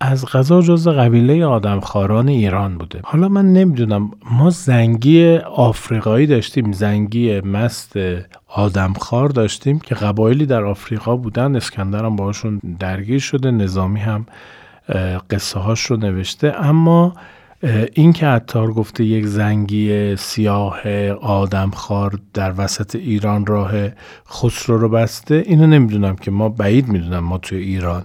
[0.00, 3.00] از غذا جز قبیله آدمخواران ایران بوده.
[3.04, 7.92] حالا من نمی‌دونم ما زنگی آفریقایی داشتیم زنگی مست
[8.48, 11.56] آدمخوار داشتیم که قبایلی در آفریقا بودن.
[11.56, 14.26] اسکندر هم باشون درگیر شده نظامی هم
[15.30, 16.54] قصه هاش رو نوشته.
[16.64, 17.14] اما
[17.92, 23.72] این که عطار گفته یک زنگی سیاه آدمخوار در وسط ایران راه
[24.28, 28.04] خسرو رو بسته اینو نمی‌دونم که ما بعید می‌دونم ما توی ایران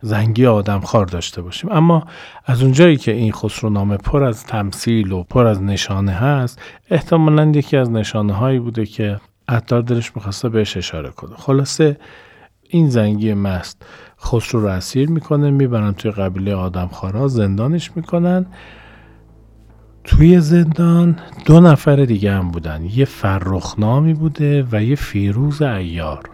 [0.00, 1.72] زنگی آدمخوار داشته باشیم.
[1.72, 2.06] اما
[2.46, 7.76] از اونجایی که این خسرونامه پر از تمثیل و پر از نشانه هست احتمالا یکی
[7.76, 11.36] از نشانه هایی بوده که عطار دلش می‌خواسته بهش اشاره کنه.
[11.36, 11.96] خلاصه
[12.68, 13.86] این زنگی مست
[14.24, 18.46] خسرو رو اسیر می‌کنه می‌برن توی قبیله آدمخوارا زندانش می‌کنن.
[20.04, 22.84] توی زندان دو نفر دیگه هم بودن.
[22.94, 26.30] یه فرخنامی بوده و یه فیروز ایار.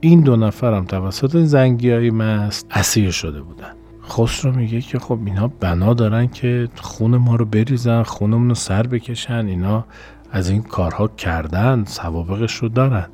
[0.00, 3.72] این دو نفر هم توسط زنگی های مست اسیر شده بودن.
[4.08, 8.82] خسرو میگه که خب اینا بنا دارن که خون ما رو بریزن خونمون رو سر
[8.82, 9.46] بکشن.
[9.46, 9.84] اینا
[10.32, 13.06] از این کارها کردن سوابقش رو دارن.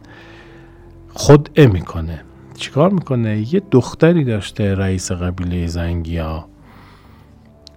[1.09, 2.21] خود می‌کنه.
[2.57, 6.49] چیکار می‌کنه؟ یه دختری داشته رئیس قبیله زنگی ها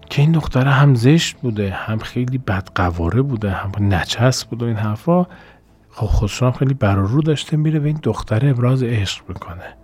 [0.10, 5.26] که این دختره هم زشت بوده هم خیلی بدقواره بوده هم نچس بوده این حرفا
[5.92, 9.76] خب خسرو هم خیلی برارو داشته میره به این دختره ابراز عشق می‌کنه.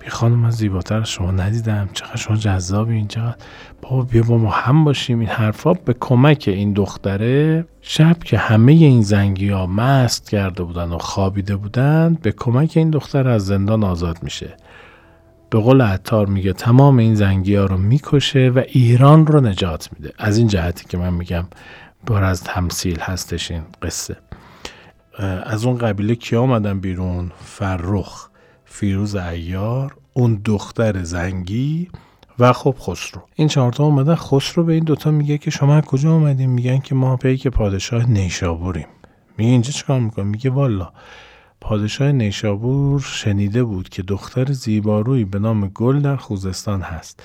[0.00, 1.88] بی خانم من زیباتر شما ندیدم.
[1.92, 3.36] چقدر شما جذابی اینجا
[3.82, 5.18] بابا بیا با ما هم باشیم.
[5.18, 10.92] این حرفا به کمک این دختره شب که همه این زنگی ها مست کرده بودن
[10.92, 14.56] و خوابیده بودن به کمک این دختر از زندان آزاد میشه.
[15.50, 20.14] به قول عطار میگه تمام این زنگی ها رو می‌کشه و ایران رو نجات میده.
[20.18, 21.44] از این جهتی که من میگم
[22.06, 24.16] بار از تمثیل هستش این قصه.
[25.44, 28.28] از اون قبیله کی آمدن بیرون؟ فرخ
[28.64, 31.88] فیروز ایار اون دختر زنگی
[32.38, 33.22] و خب خسرو.
[33.34, 34.14] این چهارتا اومدن.
[34.14, 38.86] خسرو به این دوتا میگه که شما کجا اومدیم میگن که ما پیک پادشاه نیشابوریم.
[39.38, 40.92] میگه اینجا چیکار می‌کنه میگه والا
[41.60, 47.22] پادشاه نیشابور شنیده بود که دختر زیبارویی به نام گل در خوزستان هست.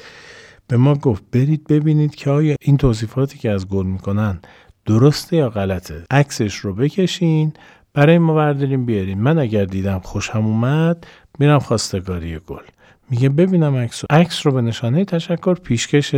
[0.68, 4.40] به ما گفت برید ببینید که آیا این توصیفاتی که از گل می‌کنن
[4.86, 6.04] درسته یا غلطه.
[6.12, 7.54] عکسش رو بکشین
[7.94, 11.08] برای ما برداریم بیاریم من اگر دیدم خوشم اومد
[11.40, 12.64] میرم خواستگاری گل.
[13.10, 16.16] میگه ببینم عکس عکس رو به نشانه تشکر پیشکش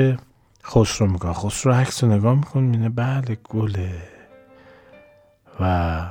[0.66, 3.92] خسرو می‌کنه خسرو عکس رو نگاه می‌کنه میینه بله گله.
[5.60, 6.06] و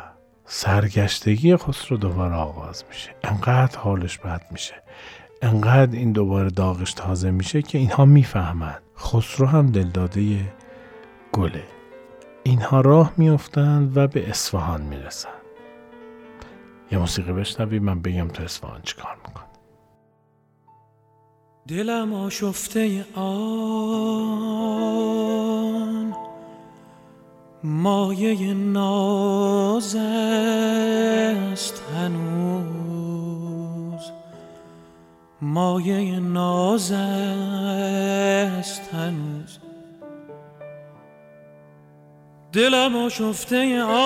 [0.47, 3.11] سرگشتگی خسرو دوباره آغاز میشه.
[3.25, 4.75] انقدر حالش بد میشه.
[5.43, 10.53] انقدر این دوباره داغش تازه میشه که اینها می‌فهمند خسرو هم دلداده
[11.33, 11.65] گله.
[12.43, 15.33] اینها راه میافتند و به اصفهان می‌رسند
[16.93, 19.43] یه موسیقی بشنوی من بگم تو اصفهان چیکار میکن
[21.69, 23.87] دلم آشفته آن
[27.69, 34.11] مایه ناز است هنوز.
[35.43, 39.59] مایه ناز است هنوز.
[42.53, 43.97] دلم آشفته آن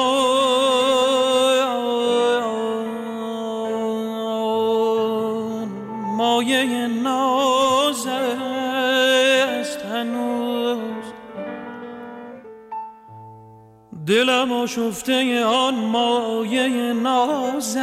[6.16, 7.39] مایه ناز
[14.10, 17.76] دلم آشفته آن مایه ناز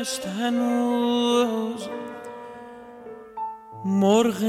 [0.00, 1.88] است هنوز.
[3.84, 4.40] مرغ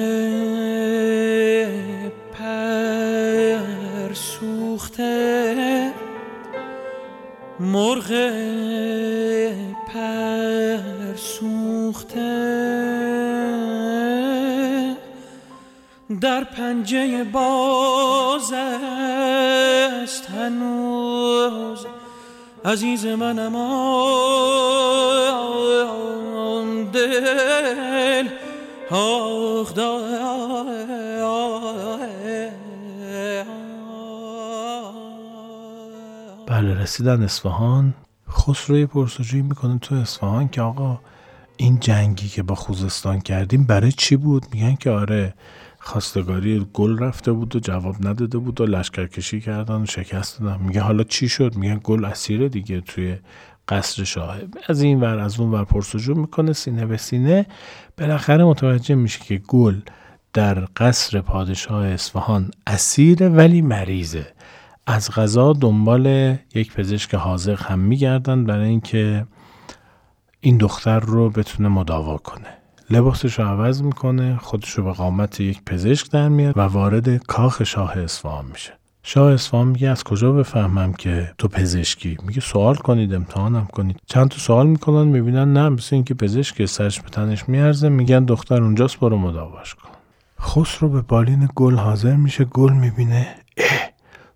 [2.33, 5.93] پر سوخته
[7.59, 8.09] مرغ
[9.87, 12.63] پر سوخته.
[16.21, 18.53] در پنجه باز
[20.43, 21.85] هنوز.
[22.65, 23.55] عزیز منم
[26.35, 28.27] آن دل
[28.91, 29.73] آخ
[36.47, 37.93] بله رسیدن اصفهان.
[38.29, 40.99] خسروی پرسجویی می‌کنه تو اصفهان که آقا
[41.57, 45.33] این جنگی که با خوزستان کردیم برای چی بود؟ میگن که آره
[45.85, 50.81] خواستگاری گل رفته بود و جواب نداده بود و لشکرکشی کردن و شکست دادن میگه
[50.81, 53.17] حالا چی شد؟ میگن گل اسیره دیگه توی
[53.67, 54.37] قصر شاه.
[54.67, 57.45] از این ور از اون ور پرسجو می‌کنه سینه به سینه.
[57.97, 59.79] بالاخره متوجه میشه که گل
[60.33, 64.27] در قصر پادشاه اصفهان اسیره ولی مریضه.
[64.87, 69.25] از غذا دنبال یک پزشک حاضر هم میگردن برای اینکه
[70.39, 72.62] این دختر رو بتونه مداوا کنه.
[72.89, 77.63] لباسش رو عوض می‌کنه خودش رو به قامت یک پزشک در میاد و وارد کاخ
[77.63, 78.73] شاه اصفهان میشه.
[79.03, 83.99] شاه اصفهان میگه از کجا بفهمم که تو پزشکی؟ میگه سوال کنید امتحانم کنید.
[84.05, 88.63] چند تا سوال می‌کنن می‌بینن نه مثل اینکه پزشک سرش به تنش میارزه میگن دختر
[88.63, 89.89] اونجاست برو مداواش کن.
[90.41, 93.89] خسرو به بالین گل حاضر میشه گل می‌بینه اه!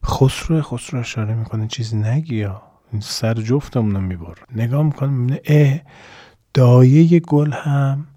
[0.06, 2.62] خسرو خسرو اشاره می‌کنه چیزی نگی یا.
[2.91, 4.41] این سر جفتمون می‌بره.
[4.56, 5.80] نگاه می‌کنه می‌بینه اه!
[6.54, 8.08] دایه گل هم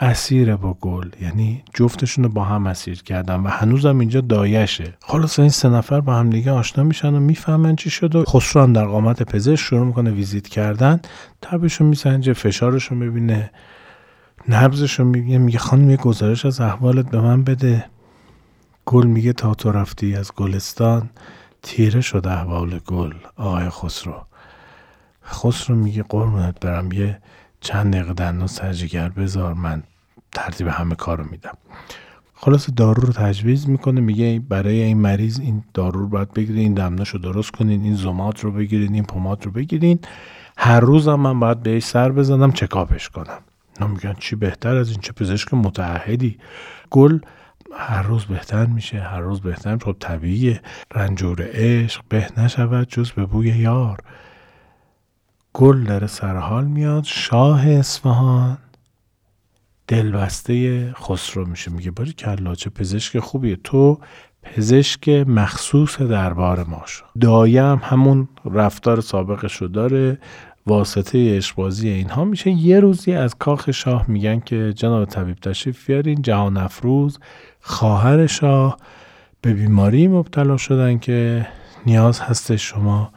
[0.00, 4.94] اسیر با گل یعنی جفتشون رو با هم اسیر کردن و هنوزم اینجا دایشه.
[5.00, 8.62] خلاص این سه نفر با هم دیگه آشنا میشن و می‌فهمن چی شد و خسرو
[8.62, 11.00] هم در قامت پزشک شروع می‌کنه ویزیت کردن.
[11.42, 13.50] تبشو میسنجه فشارش رو می‌بینه
[14.48, 17.84] نبزش رو می‌بینه میگه خانم یه گزارش از احوالت به من بده.
[18.84, 21.10] گل میگه تا تو رفتی از گلستان.
[21.62, 24.26] تیره شد احوال گل آقای خسرو.
[25.24, 27.18] خسرو میگه قربونت برم یه
[27.66, 29.82] چند دقیقه دندون سرجگر بذار من
[30.32, 31.56] ترتیب همه کارو میدم.
[32.34, 36.74] خلاص دارو رو تجویز می‌کنه میگه برای این مریض این دارو رو باید بگیرین این
[36.74, 39.98] دمناش رو درست کنین این زومات رو بگیرین این پومات رو بگیرین.
[40.56, 43.38] هر روزم من باید بهش سر بزنم چکاپش کنم.
[43.80, 46.38] نه میگن چی بهتر از این؟ چه پزشک متعهدی.
[46.90, 47.18] گل
[47.76, 49.74] هر روز بهتر میشه هر روز بهتر.
[49.74, 50.60] میشه خب طبیعیه.
[50.94, 53.98] رنجور عشق به نشود جز به بوی یار.
[55.58, 57.04] گل در سرحال میاد.
[57.04, 58.58] شاه اصفهان
[59.88, 61.70] دلبسته خسرو میشه.
[61.70, 63.56] میگه باری کلا چه پزشک خوبیه.
[63.64, 63.98] تو
[64.42, 67.04] پزشک مخصوص دربار ما شو.
[67.20, 70.18] دایم همون رفتار سابقش رو داره.
[70.66, 72.50] واسطه اشبازی اینها میشه.
[72.50, 76.22] یه روزی از کاخ شاه میگن که جناب طبیب تشریف بیارین.
[76.22, 77.18] جهان افروز
[77.60, 78.76] خواهر شاه
[79.40, 81.46] به بیماری مبتلا شدن که
[81.86, 83.12] نیاز هست شما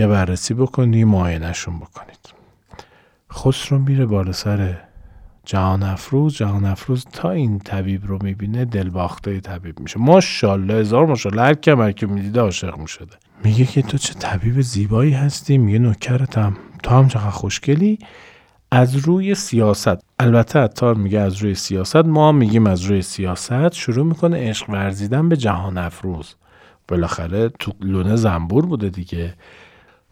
[0.00, 2.34] یه بررسی بکنید معاینهشون بکنید.
[3.32, 4.78] خسرو میره بالا سر
[5.44, 6.36] جهان افروز.
[6.36, 9.98] جهان افروز تا این طبیب رو می‌بینه دلباخته طبیب میشه.
[10.00, 13.16] ماشاءالله هزار ماشاءالله هر کم که می‌دیده عاشق می‌شده.
[13.44, 17.98] میگه که تو چه طبیب زیبایی هستی؟ میگه نوکرتم تو هم چقدر خوشگلی؟
[18.70, 20.04] از روی سیاست.
[20.18, 21.96] البته اتار میگه از روی سیاست.
[21.96, 23.72] ما میگیم از روی سیاست.
[23.72, 26.34] شروع می‌کنه عشق ورزیدن به جهان افروز.
[26.88, 29.34] بالاخره تو لونه زنبور بوده دیگه.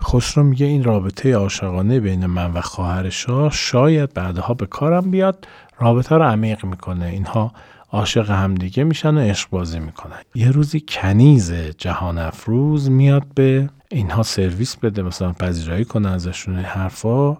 [0.03, 5.49] خسرو میگه این رابطه عاشقانه بین من و خواهر شاه شاید بعدها به کارم بیاد.
[5.79, 7.07] رابطه رو عمیق می‌کنه.
[7.07, 7.53] اینها
[7.93, 10.19] عاشق همدیگه میشن و عشق بازی می‌کنن.
[10.35, 17.37] یه روزی کنیز جهان افروز میاد به اینها سرویس بده مثلا پذیرایی کنه ازشون حرفا.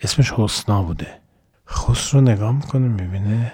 [0.00, 1.06] اسمش حسنا بوده.
[1.68, 3.52] خسرو نگاه می‌کنه می‌بینه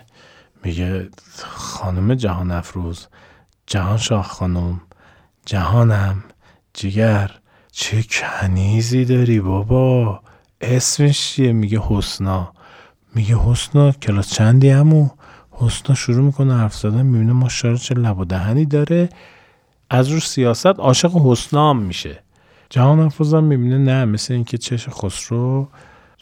[0.65, 1.09] میگه
[1.45, 3.07] خانم جهان افروز
[3.67, 4.81] جهان شاه خانم
[5.47, 6.25] جهانم
[6.75, 7.31] جگر.
[7.81, 10.21] چه کنیزی داری بابا؟
[10.61, 12.53] اسمش چیه؟ میگه حسنا.
[13.15, 15.09] میگه حسنا کلاس چندی همو
[15.51, 19.09] حسنا شروع می‌کنه حرف زدن می‌بینه ما چه لب و دهنی داره.
[19.91, 22.23] از رو سیاست عاشق حسنا هم میشه.
[22.71, 25.69] جهان افروزم می‌بینه نه مثل اینکه چش خسرو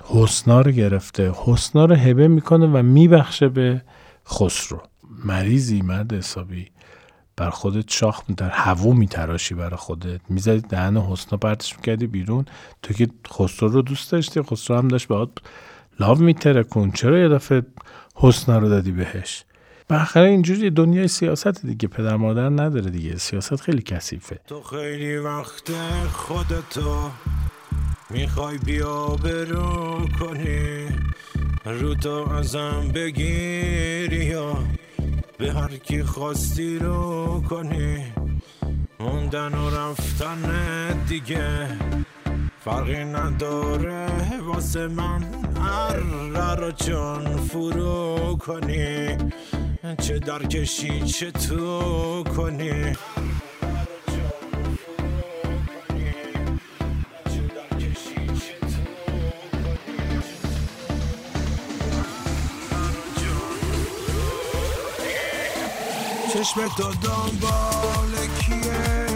[0.05, 1.33] حسنا رو گرفته.
[1.45, 3.83] حسنا رو هبه می‌کنه و میبخشه به
[4.29, 4.83] خسرو.
[5.25, 6.71] مریضی مرد حسابی.
[7.37, 10.21] بر خودت شاخ در هوو میتراشی برای خودت.
[10.29, 12.45] می‌زدی دهن حسنا پرتش می‌کردی بیرون.
[12.83, 15.29] تو که خسرو رو دوست داشتی خسرو هم داشت باید
[16.01, 17.63] لاو میترکون چرا یه دفعه
[18.15, 19.45] حسنا رو دادی بهش؟
[19.89, 21.89] بالاخره اینجوری دنیای سیاست دیگه.
[21.89, 23.17] پدر مادر نداره دیگه.
[23.17, 24.41] سیاست خیلی کثیفه.
[24.47, 25.71] تو خیلی وقت
[26.13, 27.11] خودتو
[28.11, 30.89] می‌خوای بیا برو کنی.
[31.65, 34.59] رو تو ازم بگیری یا
[35.39, 38.13] به هر کی خواستی رو کنی
[39.01, 40.43] موندن و رفتن
[41.09, 41.69] دیگه
[42.65, 44.09] فرقی نداره.
[44.47, 45.23] واسه من
[45.61, 49.17] هر رو چون فرو کنی
[50.03, 52.97] چه درکشی چه تو کنی.
[66.47, 69.07] چشم تو دنبال کیه؟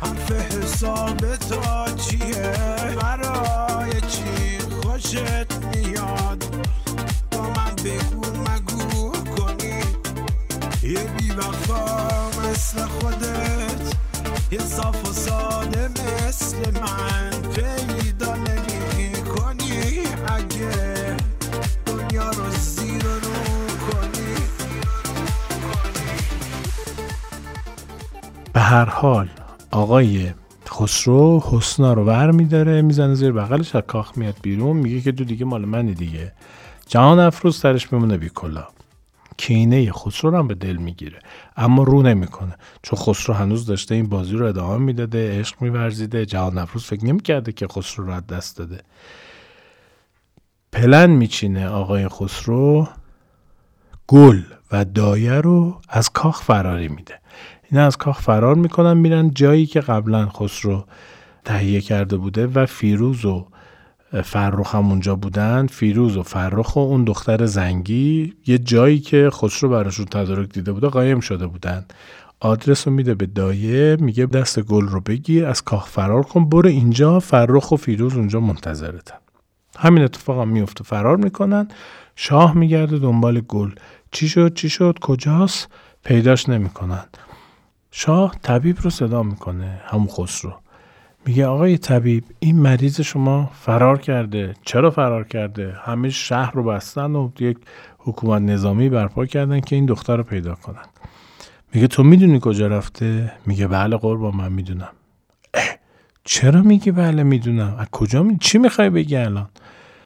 [0.00, 2.52] حرف حساب تا چیه
[3.00, 6.44] برای چی خوشت میاد؟
[7.30, 9.82] با من بگو مگو کنی؟
[10.82, 11.32] یه بی
[12.42, 13.94] مثل خودت
[14.50, 17.31] یه صاف و ساده مثل من.
[28.62, 29.28] هر حال.
[29.70, 30.32] آقای
[30.68, 35.24] خسرو حسنا رو ور میداره می‌زنه زیر بغلش از کاخ میاد بیرون میگه که دو
[35.24, 36.32] دیگه مال منی دیگه.
[36.86, 38.66] جهان افروز سرش میمونه بی کلا.
[39.36, 41.18] کینه خسرو رو هم به دل می‌گیره
[41.56, 42.54] اما رو نمی‌کنه.
[42.82, 47.52] چون خسرو هنوز داشته این بازی رو ادامه می‌داده عشق میورزیده جهان افروز فکر نمی‌کرده
[47.52, 48.80] که خسرو رو از دست داده.
[50.72, 52.88] پلن میچینه آقای خسرو
[54.06, 54.42] گل
[54.72, 57.21] و دایه رو از کاخ فراری میده.
[57.72, 60.84] اینا از کاخ فرار می‌کنن میرن جایی که قبلا خسرو
[61.44, 63.46] تهیه کرده بوده و فیروز و
[64.24, 65.66] فرخ هم اونجا بودن.
[65.66, 70.88] فیروز و فرخ و اون دختر زنگی یه جایی که خسرو براشون تدارک دیده بوده
[70.88, 71.84] قایم شده بودن.
[72.40, 76.68] آدرس رو میده به دایه میگه دست گل رو بگیر از کاخ فرار کن برو
[76.68, 79.16] اینجا فرخ و فیروز اونجا منتظرتن.
[79.78, 81.68] همین اتفاق هم میفته فرار می‌کنن.
[82.16, 83.70] شاه میگرده دنبال گل.
[84.10, 85.68] چی شد؟ چی شد؟ کجاست؟
[86.04, 87.04] پیداش نمی‌کنن.
[87.94, 90.52] شاه طبیب رو صدا می‌کنه همون خسرو.
[91.26, 94.54] میگه آقای طبیب این مریض شما فرار کرده.
[94.62, 97.58] چرا فرار کرده؟ همه شهر رو بستن و یک
[97.98, 100.84] حکومت نظامی برپا کردن که این دختر رو پیدا کنن.
[101.74, 104.92] میگه تو می‌دونی کجا رفته؟ میگه بله قربان من می‌دونم.
[106.24, 108.38] چرا میگی بله می‌دونم؟ از کجا می...
[108.40, 109.48] چی می‌خوای بگی الان؟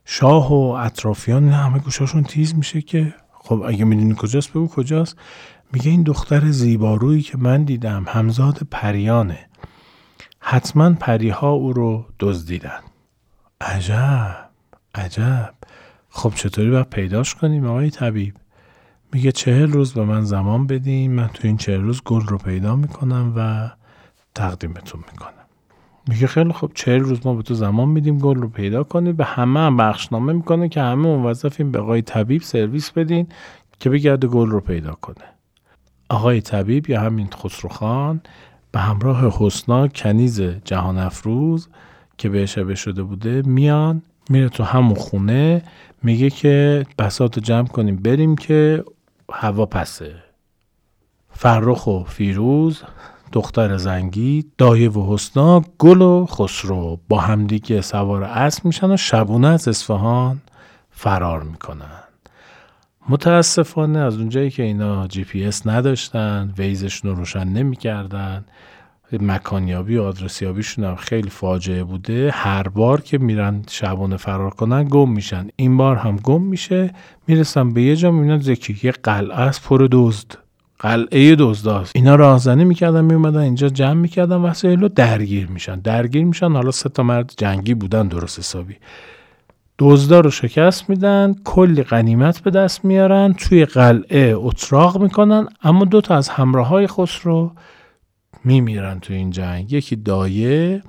[0.04, 5.16] شاه و اطرافیان همه گوشاشون تیز میشه که خب اگه می‌دونی کجاست بگو کجاست.
[5.76, 9.38] میگه این دختر زیبارویی که من دیدم همزاد پریانه.
[10.40, 12.80] حتما پریها او رو دزدیدن.
[13.60, 14.36] عجب
[14.94, 15.54] عجب.
[16.08, 18.34] خب چطوری باید پیداش کنیم آقای طبیب؟
[19.12, 22.76] میگه چهل روز به من زمان بدیم من تو این چهل روز گل رو پیدا
[22.76, 23.70] می‌کنم و
[24.34, 25.46] تقدیمتون می‌کنم.
[26.08, 29.12] میگه خیلی خب چهل روز ما به تو زمان میدیم گل رو پیدا کنی.
[29.12, 33.28] به همه هم بخشنامه می‌کنه که همه موظفیم به آقای طبیب سرویس بدین
[33.80, 35.35] که بگرده گل رو پیدا کنه.
[36.08, 38.20] آقای طبیب یا همین خسروخان
[38.72, 41.68] به همراه حسنا کنیز جهان افروز
[42.18, 45.62] که به شبه شده بوده میان میره تو همون خونه
[46.02, 48.84] میگه که بسات جمع کنیم بریم که
[49.32, 50.14] هوا پسه.
[51.30, 52.82] فرخ و فیروز
[53.32, 59.48] دختر زنگی دایه و حسنا گل و خسرو با همدیگه سوار اسب میشن و شبونه
[59.48, 60.40] از اصفهان
[60.90, 62.05] فرار می‌کنن.
[63.08, 68.44] متاسفانه از اونجایی که اینا جی پی اس نداشتن Waze شون رو روشن نمی‌کردن
[69.12, 72.30] مکانیابی و آدرسیابیشون هم خیلی فاجعه بوده.
[72.34, 75.48] هر بار که میرن شبانه فرار کنن گم میشن.
[75.56, 76.94] این بار هم گم میشه.
[77.26, 80.38] می‌رسن به یه جا می‌بینن زکی یه قلعه است پر دزد.
[80.78, 85.80] قلعه دزداست اینا راهزنی می‌کردن میومدن اینجا جمع می‌کردن وسایل رو درگیر میشن.
[85.80, 88.76] درگیر میشن حالا سه تا مرد جنگی بودن درست حسابی.
[89.78, 96.00] دزدا رو شکست میدن کلی قنیمت به دست میارن توی قلعه اتراق می‌کنن اما دو
[96.00, 97.52] تا از همراه های خسرو
[98.44, 99.72] میمیرن تو این جنگ.
[99.72, 100.82] یکی دایه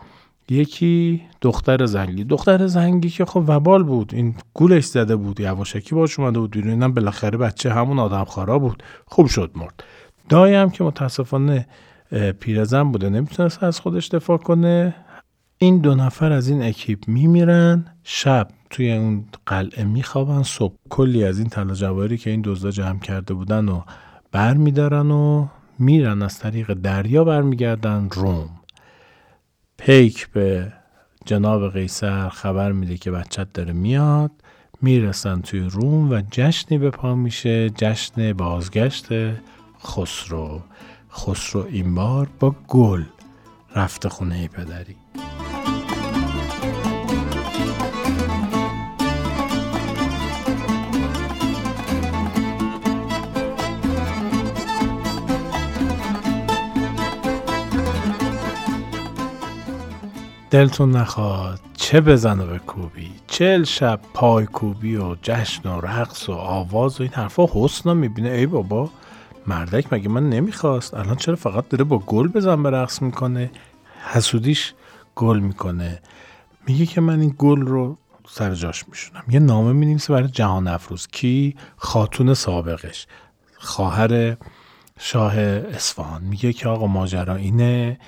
[0.50, 2.24] یکی دختر زنگی.
[2.24, 6.70] دختر زنگی که خب وبال بود این گولش زده بود یواشکی باش اومده بود بیرون.
[6.70, 8.84] اینم بالاخره بچه همون آدم خارا بود.
[9.06, 9.84] خوب شد مرد.
[10.30, 11.68] دایه هم که متاسفانه
[12.40, 14.96] پیرزن بوده نمی‌تونست از خودش دفاع کنه.
[15.58, 17.86] این دو نفر از این اکیپ میمیرن.
[18.04, 20.44] شب توی اون قلعه میخوابن.
[20.44, 23.82] صبح کلی از این طلا جواهری که این دزدا جمع کرده بودن و
[24.32, 25.48] برمیدارن و
[25.80, 28.50] میرن از طریق دریا برمیگردن روم.
[29.78, 30.74] پیک به
[31.26, 34.32] جناب قیصر خبر میده که بچت داره میاد.
[34.82, 37.70] می‌رسن توی روم و جشنی به پا میشه.
[37.70, 39.08] جشن بازگشت
[39.84, 40.62] خسرو.
[41.12, 43.04] خسرو این بار با گل
[43.76, 44.96] رفته خونه پدری.
[60.52, 66.30] دلتون نخواد چه بزن و به کوبی؟ چل شب پای کوبی و جشن و رقص
[66.30, 68.30] و آواز و این حرفا حسنا می‌بینه.
[68.30, 68.90] ای بابا
[69.48, 73.52] مردک مگه من نمی‌خواست؟ الان چرا فقط داره با گل بزن به رقص می‌کنه؟
[74.14, 74.74] حسودیش
[75.16, 76.02] گل می‌کنه.
[76.68, 77.98] میگه که من این گل رو
[78.30, 79.24] سر جاش میشونم.
[79.30, 81.08] یه نامه مینیمسه برای جهان افروز.
[81.08, 83.08] کی؟ خاتون سابقش.
[83.58, 84.38] خواهر
[85.00, 86.24] شاه اصفهان.
[86.24, 88.00] میگه که آقا ماجرا اینه.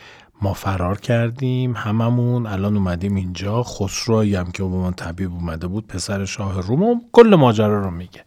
[0.41, 3.63] ما فرار کردیم هممون الان اومدیم اینجا.
[3.63, 8.23] خسروی هم که با من طبیب اومده بود پسر شاه روم کل ماجرا رو میگه.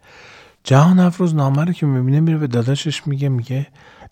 [0.65, 3.67] جهان افروز نامه رو که می‌بینه میره به داداشش میگه میگه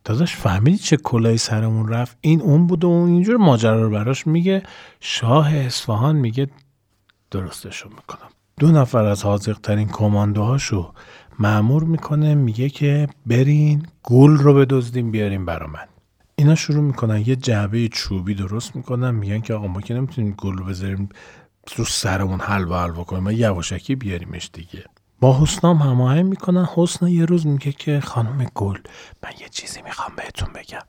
[0.05, 4.27] داداش فهمیدی چه کلای سرمون رفت؟ این اون بود و اون اینجور ماجرا رو براش
[4.27, 4.63] میگه.
[5.01, 6.47] شاه اصفهان میگه
[7.31, 8.29] درستشو می‌کنم.
[8.61, 10.93] دو نفر از حاضقترین کماندوهاشو
[11.39, 15.90] معمور می‌کنه میگه که برین گل رو بدزدیم بیاریم برا من.
[16.41, 20.63] اینا شروع می‌کنن یه جعبه چوبی درست می‌کنن میگن که آقا ما که نمی‌تونیم گل
[20.63, 21.09] بذاریم
[21.67, 24.85] تو سرمون حلوا حلوا کنیم ما یواشکی بیاریمش دیگه.
[25.21, 26.69] با حسنام هماهنگ می‌کنن.
[26.75, 28.79] حسنا یه روز میگه که خانم گل
[29.23, 30.87] من یه چیزی می‌خوام بهتون بگم.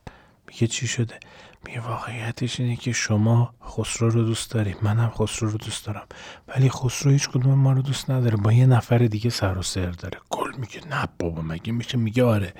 [0.48, 1.20] میگه چی شده؟
[1.66, 4.76] میگه واقعیتش اینه که شما خسرو رو دوست دارید.
[4.82, 6.06] منم خسرو رو دوست دارم.
[6.48, 8.36] ولی خسرو هیچ کدوم ما رو دوست نداره.
[8.36, 10.18] با یه نفر دیگه سر و سر داره.
[10.30, 12.54] گل میگه نه بابا مگه میشه؟ میگه آره.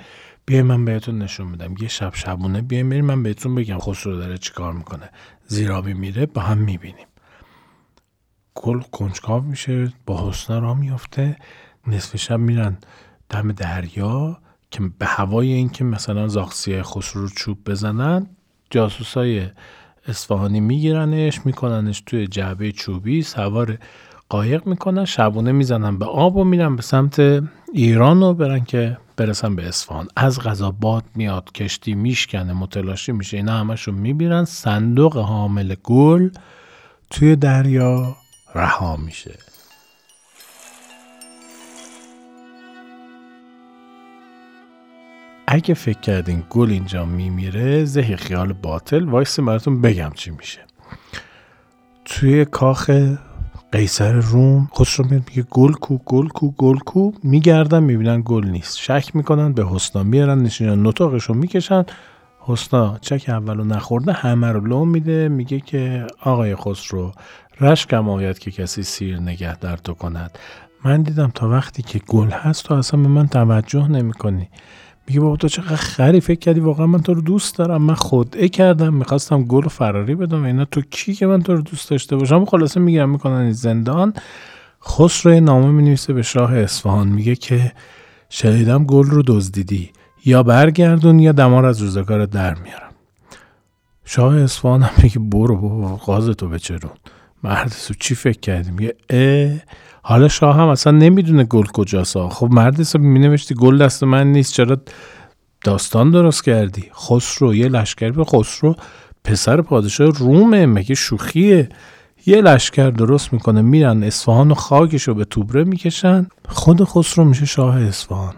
[0.45, 1.75] بیای من بهتون نشون میدم.
[1.79, 5.09] یه شب شبونه بیای بریم من بهتون بگم خسرو داره چیکار می‌کنه.
[5.47, 7.07] زیرابی میره با هم می‌بینیم.
[8.55, 11.35] گل کنجکاو میشه با حسنا را میفته
[11.87, 12.77] نصف شب میرن
[13.29, 14.37] دم دریا
[14.71, 18.27] که به هوای اینکه مثلا زاخسیه خسرو رو چوب بزنن
[18.69, 19.47] جاسوسای
[20.07, 23.77] اصفهانی میگیرنش میکننش توی جعبه چوبی سوار
[24.29, 29.55] قایق می‌کنن شبونه می‌زنن به آب و میرن به سمت ایران و برن که برسن
[29.55, 30.07] به اصفهان.
[30.15, 33.37] از غذا باد میاد کشتی میشکنه متلاشی میشه.
[33.37, 34.45] اینا همشون میبیرن.
[34.45, 36.29] صندوق حامل گل
[37.09, 38.15] توی دریا
[38.55, 39.35] رها میشه.
[45.47, 49.05] اگه فکر کردین گل اینجا میمیره زهی خیال باطل.
[49.09, 50.59] وایسا براتون بگم چی میشه.
[52.05, 52.91] توی کاخ
[53.73, 57.11] قیصر روم خسرو میاد میگه گل کو گل کو گل کو.
[57.23, 58.77] میگردن می‌بینن گل نیست.
[58.77, 61.85] شک می‌کنن به حسنا میارن نشینن نطاقش رو می‌کشن.
[62.39, 65.27] حسنا چک اولو نخورده همه رو لو میده.
[65.29, 67.11] میگه که آقای خسرو
[67.61, 70.37] رشکم آید که کسی سیر نگه در تو کند.
[70.85, 74.49] من دیدم تا وقتی که گل هست تو اصلا به من توجه نمی‌کنی.
[75.07, 77.81] میگه بابا تو چقدر خری فکر کردی واقعا من تو رو دوست دارم.
[77.81, 80.65] من خودعه کردم می‌خواستم گل فراری بدم اینا.
[80.65, 84.13] تو کی که من تو رو دوست داشته باشم؟ خلاصه میگم می‌کنن زندان.
[84.87, 87.07] خسرو نامه می‌نویسه به شاه اصفهان.
[87.07, 87.71] میگه که
[88.29, 89.91] شنیدم گل رو دزدیدی.
[90.25, 92.89] یا برگردون یا دمار از روزگار در میارم.
[94.05, 96.91] شاه اصفهان هم میگه برو بابا قاز به چرون
[97.43, 99.59] مرد سو چی فکر کردی؟ میگه اه
[100.05, 102.17] حالا شاه هم اصلا نمی‌دونه گل کجاست.
[102.17, 104.53] خب مرد حساب مینوشتی گل دست من نیست.
[104.53, 104.77] چرا
[105.63, 108.75] داستان درست کردی؟ خسرو یه لشکر به خسرو.
[109.23, 111.69] پسر پادشاه رومه مگه شوخیه؟
[112.25, 116.27] یه لشکر درست می‌کنه میرن اصفهان و خاکش رو به توبره می‌کشن.
[116.49, 118.33] خود خسرو میشه شاه اصفهان.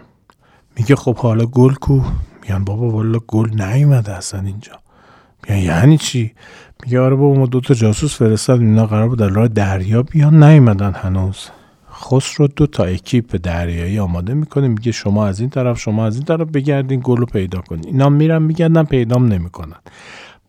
[0.78, 2.00] میگه خب حالا گل کو؟
[2.42, 4.72] میگن بابا والا گل نیومده اصلا اینجا.
[5.42, 6.32] میگن یعنی چی؟
[6.84, 10.42] میگه آره بابا ما دوتا جاسوس فرستاد اینا قرار بود در راه دریا بیان.
[10.42, 11.48] نیومدن هنوز.
[11.96, 14.68] خسرو دو تا اکیپ دریایی آماده می‌کنه.
[14.68, 17.86] میگه شما از این طرف شما از این طرف بگردین گل رو پیدا کنین.
[17.86, 19.76] اینا میرن میگردن پیدام نمی‌کنن.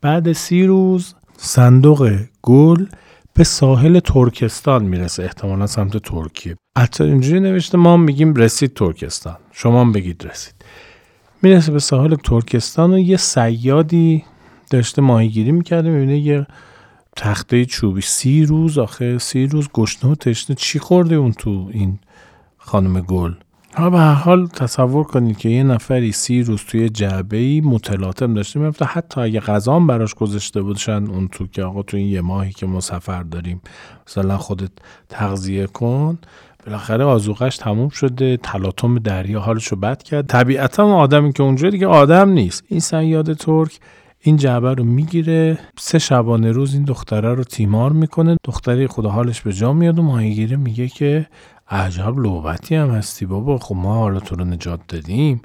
[0.02, 2.86] بعد سی روز صندوق گل
[3.34, 5.24] به ساحل ترکستان می‌رسه.
[5.24, 6.56] احتمالا سمت ترکیه.
[6.78, 9.38] حتی اینجوری نوشته ما میگیم رسید ترکستان.
[9.52, 10.54] شما هم بگید رسید.
[11.42, 14.24] می‌رسه به ساحل ترکستان و یه سیادی
[14.70, 16.48] داشته ماهیگیری می‌کرده می‌بینه یه
[17.18, 18.02] تخته چوبی.
[18.02, 20.56] سی روز آخه سی روز گشنه و تشنه.
[20.56, 22.00] چی خورده اون تو این
[22.58, 23.34] خانم گل؟
[23.76, 28.34] ها به هر حال تصور کنید که یه نفری سی روز توی جعبه ای متلاطم
[28.34, 28.60] داشته.
[28.60, 32.52] میفته حتی اگه غذا براش گذاشته بودشن اون تو که آقا تو این یه ماهی
[32.52, 33.62] که ما سفر داریم
[34.08, 34.72] مثلا خودت
[35.10, 36.18] تغذیه کن.
[36.66, 40.28] بالاخره آزوغش تموم شده تلاطم دریا حالشو بد کرد.
[40.28, 42.64] طبیعتا آدمی که اونجا دیگه آدم نیست.
[42.68, 43.80] این سیاد ترک
[44.28, 48.38] این جعبه رو می‌گیره سه شبانه روز این دختره رو تیمار می‌کنه.
[48.44, 51.28] دختری خدا حالش به جا میاد و ماهیگیره میگه که
[51.70, 53.58] عجب لوبتی هم هستی بابا.
[53.58, 55.42] خب ما حالا تو رو نجات دادیم.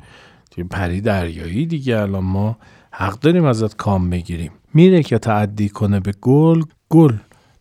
[0.50, 2.58] دیگه پری دریایی دیگه الان ما
[2.92, 4.52] حق داریم ازت کام بگیریم.
[4.74, 6.62] میره که تعدی کنه به گل.
[6.88, 7.14] گل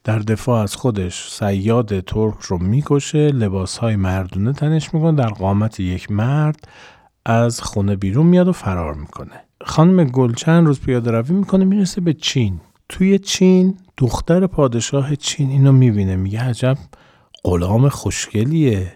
[0.03, 3.27] در دفاع از خودش سیاد ترک رو می‌کشه.
[3.27, 5.17] لباس های مردونه تنش می‌کنه.
[5.17, 6.67] در قامت یک مرد
[7.25, 9.50] از خونه بیرون میاد و فرار می‌کنه.
[9.65, 12.59] خانم گل چند روز پیاده روی می‌کنه می‌رسه به چین.
[12.89, 16.77] توی چین دختر پادشاه چین اینو می‌بینه میگه عجب
[17.43, 18.93] غلام خوشگلیه.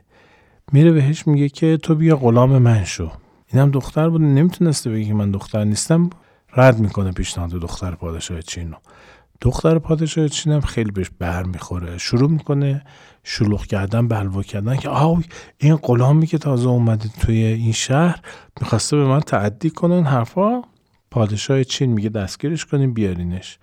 [0.71, 3.11] میره بهش میگه که تو بیا غلام من شو.
[3.53, 6.09] اینم دختر بود نمی‌تونسته بگه که من دختر نیستم.
[6.57, 8.77] رد می‌کنه پیشنهاد دختر پادشاه چین رو
[9.41, 11.97] دختر پادشاه چین هم خیلی بهش بر می‌خوره.
[11.97, 12.81] شروع می‌کنه
[13.23, 15.23] شلوغ کردن بلوا کردن که آوی
[15.57, 18.19] این غلامی که تازه اومده توی این شهر
[18.61, 20.03] می‌خواسته به من تعدی کنه.
[20.03, 20.61] حرفا
[21.11, 23.57] پادشاه چین میگه دستگیرش کنیم بیارینش.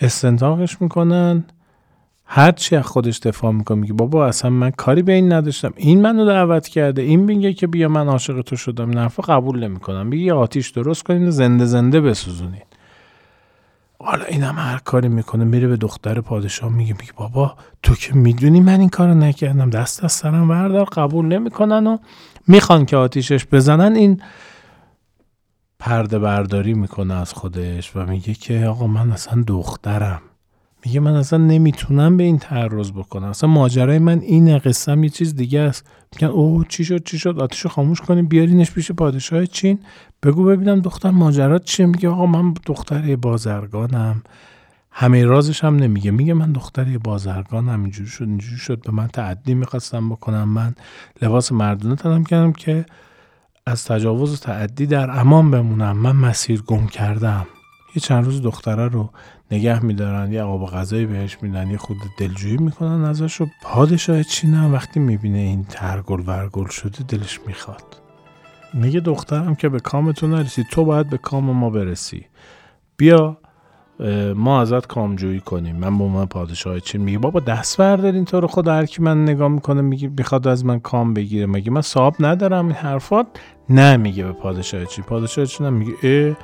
[0.00, 1.44] استنتاقش می‌کنن.
[2.26, 5.72] هرچی از خودش دفاع می‌کنه میگه بابا اصلا من کاری به این نداشتم.
[5.76, 8.88] این منو دعوت کرده این میگه که بیا من عاشق تو شدم.
[8.88, 10.06] این حرفا قبول نمی‌کنم.
[10.06, 12.62] میگه آتیش درست کنین زنده زنده بسوزونین.
[14.04, 18.14] حالا این هم هر کاری می‌کنه میره به دختر پادشاه میگه میگه بابا تو که
[18.14, 19.70] می‌دونی من این کارو نکردم.
[19.70, 21.98] دست از سرم بردار قبول نمی‌کنن و
[22.46, 23.96] می‌خوان که آتیشش بزنن.
[23.96, 24.22] این
[25.78, 30.22] پرده برداری می‌کنه از خودش و میگه که آقا من اصلا دخترم.
[30.86, 33.28] میگه من اصلا نمی‌تونم به این تعرض بکنم.
[33.28, 35.86] اصلا ماجرای من اینه قصم یه چیز دیگه است.
[36.14, 39.78] میگن اوه چی شد چی شد؟ آتیشو خاموش کنیم بیارینش پیش پادشاه چین.
[40.22, 41.86] بگو ببینم دختر ماجرات چیه.
[41.86, 44.22] میگه آقا من دختر بازرگانم.
[44.90, 46.10] همه رازش هم نمیگه.
[46.10, 47.82] میگه من دختر بازرگانم.
[47.82, 48.82] اینجوری شد اینجوری شد.
[48.82, 50.48] به من تعدی می‌خواستم بکنم.
[50.48, 50.74] من
[51.22, 52.86] لباس مردونه تنم کردم که
[53.66, 55.96] از تجاوز و تعدی در امان بمونم.
[55.96, 57.46] من مسیر گم کردم.
[57.94, 59.10] یه چند روز دختره رو
[59.54, 64.64] نگه میدارن یه آب غذایی بهش میدن یه خود دلجویی می‌کنن ازش و پادشاه چین
[64.64, 68.02] وقتی می‌بینه این ترگل ورگل شده دلش می‌خواد.
[68.74, 72.26] میگه دخترم که به کامتون نرسی تو باید به کام ما برسی.
[72.96, 73.38] بیا
[74.36, 75.76] ما ازت کامجویی کنیم.
[75.76, 79.22] من با من پادشاه چین میگه بابا دست بردارین تو رو خود هر کی من
[79.22, 81.46] نگاه می‌کنه میگه می‌خواد از من کام بگیره.
[81.46, 83.26] مگه من صاحب ندارم این حرفات؟
[83.68, 86.36] نه میگه به پادشاه چین پادشاه چین میگه اه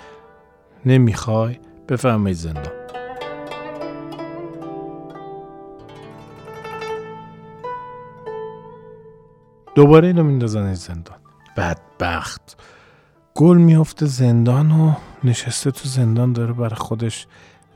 [0.87, 1.57] نمی‌خوای.
[1.89, 2.80] بفهمید زندان.
[9.81, 11.17] دوباره اینو میندازن زندان.
[11.57, 12.57] بدبخت.
[13.35, 14.93] گل میفته زندان و
[15.25, 17.27] نشسته تو زندان داره برای خودش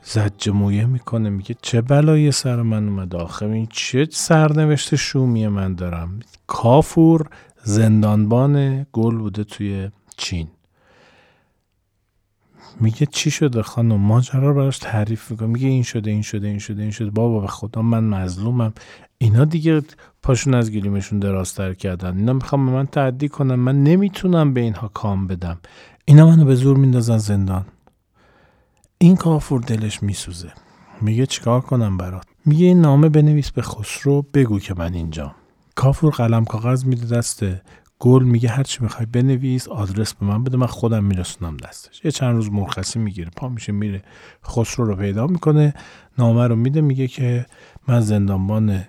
[0.03, 1.29] زجه مویه می‌کنه.
[1.29, 7.29] میگه چه بلایی سر من اومده؟ آخه این چه سرنوشت شومی من دارم؟ کافور
[7.63, 10.47] زندانبان گل بوده توی چین.
[12.79, 15.47] میگه چی شده خانم؟ ماجرا رو براش تعریف می‌کنه.
[15.47, 17.09] میگه این شده این شده این شده این شده.
[17.09, 18.73] بابا به خدا من مظلومم.
[19.17, 19.81] اینا دیگه
[20.23, 22.17] پاشون از گلیمشون درازتر کردن.
[22.17, 25.57] اینا می‌خوام به من تعدی کنم من نمی‌تونم به اینها کام بدم.
[26.05, 27.65] اینا منو به زور میندازن زندان.
[28.97, 30.51] این کافور دلش میسوزه.
[31.01, 35.35] میگه چیکار کنم برات؟ میگه این نامه بنویس به خسرو بگو که من اینجا
[35.75, 37.43] کافور قلم کاغذ میده دست
[37.99, 42.05] گل میگه هر چی می‌خوای بنویس آدرس به من بده من خودم میرسونم دستش.
[42.05, 44.03] یه چند روز مرخصی می‌گیره پا میشه میره
[44.45, 45.73] خسرو رو پیدا می‌کنه.
[46.17, 47.45] نامه رو میده میگه که
[47.87, 48.83] من زندانبان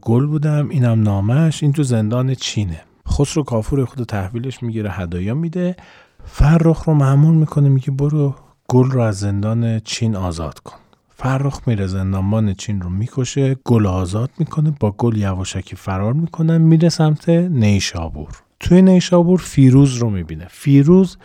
[0.00, 2.80] گل بودم اینم نامش این تو زندان چینه.
[3.08, 5.76] خسرو کافور خود تحویلش می‌گیره هدایا میده.
[6.24, 8.34] فرخ رو معمول می‌کنه میگه برو
[8.68, 10.76] گل رو از زندان چین آزاد کن.
[11.18, 16.88] فرخ میره زندانبان چین رو می‌کشه گل آزاد می‌کنه با گل یواشکی فرار می‌کنن میره
[16.88, 18.28] سمت نیشابور.
[18.60, 20.46] توی نیشابور فیروز رو می‌بینه.
[20.50, 21.16] فیروز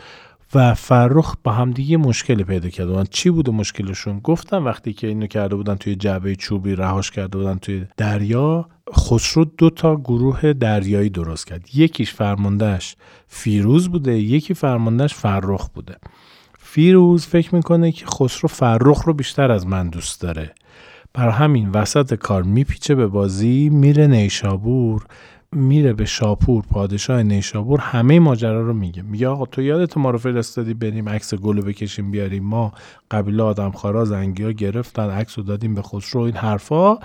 [0.55, 3.03] و فرخ با همدیگه مشکل پیدا کرده بودن.
[3.09, 7.57] چی بوده مشکلشون؟ گفتم وقتی که اینو کرده بودن توی جعبه چوبی رهاش کرده بودن
[7.57, 11.75] توی دریا خسرو دو تا گروه دریایی درست کرد.
[11.75, 12.95] یکیش فرماندهش
[13.27, 15.95] فیروز بوده یکی فرماندهش فرخ بوده.
[16.73, 20.53] فیروز فکر می‌کنه که خسرو فرخ رو بیشتر از من دوست داره.
[21.13, 25.05] بر همین وسط کار میپیچه به بازی میره نیشابور
[25.51, 29.01] میره به شاپور پادشاه نیشابور همه ماجرا رو میگه.
[29.01, 32.43] میگه آقا تو یادت ما رو فرستادی بریم عکس گل رو بکشیم بیاریم.
[32.43, 32.71] ما
[33.11, 36.97] قبیله آدم خارا زنگی ها گرفتن عکس رو دادیم به خسرو این حرفا.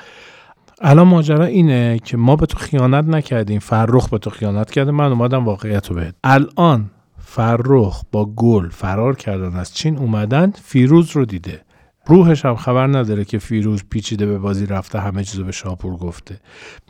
[0.80, 5.12] الان ماجرا اینه که ما به تو خیانت نکردیم فرخ به تو خیانت کرده من
[5.12, 6.14] اومدم واقعیت رو بهت.
[6.24, 6.90] الان
[7.28, 11.60] فرخ با گل فرار کردن از چین اومدن فیروز رو دیده.
[12.06, 16.40] روحش هم خبر نداره که فیروز پیچیده به بازی رفته همه چیزو به شاپور گفته.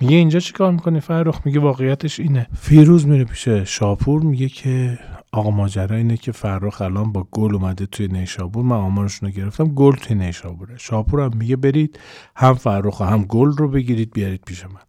[0.01, 2.47] میگه اینجا چیکار می‌کنی فرخ؟ میگه واقعیتش اینه.
[2.59, 4.99] فیروز میره پیش شاپور میگه که
[5.33, 8.65] آقا ماجرا اینه که فرخ الان با گل اومده توی نیشابور.
[8.65, 10.79] من آمارشون رو گرفتم گل توی نیشابوره.
[10.79, 11.99] شاپور هم میگه برید
[12.37, 14.81] هم فرخ هم گل رو بگیرید بیارید پیش من.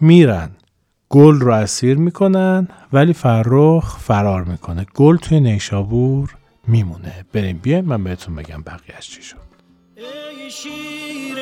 [0.00, 0.50] میرن.
[1.12, 4.86] گل رو اسیر می‌کنن ولی فرخ فرار می‌کنه.
[4.94, 6.34] گل توی نیشابور
[6.66, 7.24] میمونه.
[7.32, 9.36] بریم بیایم من بهتون بگم بقیهش چی شد.
[9.96, 11.38] ای شیر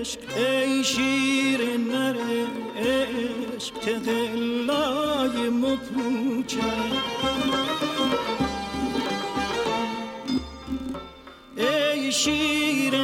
[0.00, 1.60] عشق ای شیر
[2.76, 6.58] عشق تقلای مپوچه.
[11.56, 12.94] ای شیر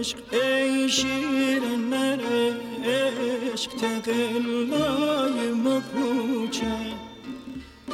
[0.00, 1.62] عشق ای شیر
[2.84, 6.76] عشق تقلای مپوچه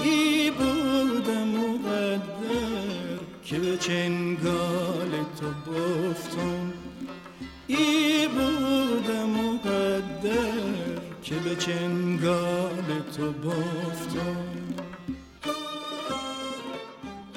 [0.05, 6.73] ای بودم مقدر که به چنگال تو بفتم
[7.67, 12.87] ای بودم مقدر که به چنگال
[13.17, 14.37] تو بفتم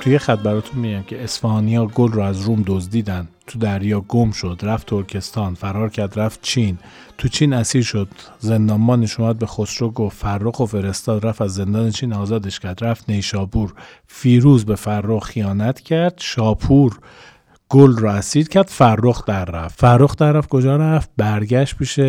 [0.02, 3.28] توی خط براتون میگم که اسفانیا گل رو از روم دزدیدن.
[3.50, 6.78] تو دریا گم شد رفت ترکستان فرار کرد رفت چین.
[7.18, 8.08] تو چین اسیر شد
[8.40, 12.84] زندانبانش اومد به خسرو گفت فرخ و فرستاد رفت از زندان چین آزادش کرد.
[12.84, 13.74] رفت نیشابور.
[14.08, 17.00] فیروز به فرخ خیانت کرد شاپور
[17.70, 19.80] گل رو اسیر کرد فرخ در رفت.
[19.80, 22.00] فرخ در رفت کجا رفت؟ برگشت پیش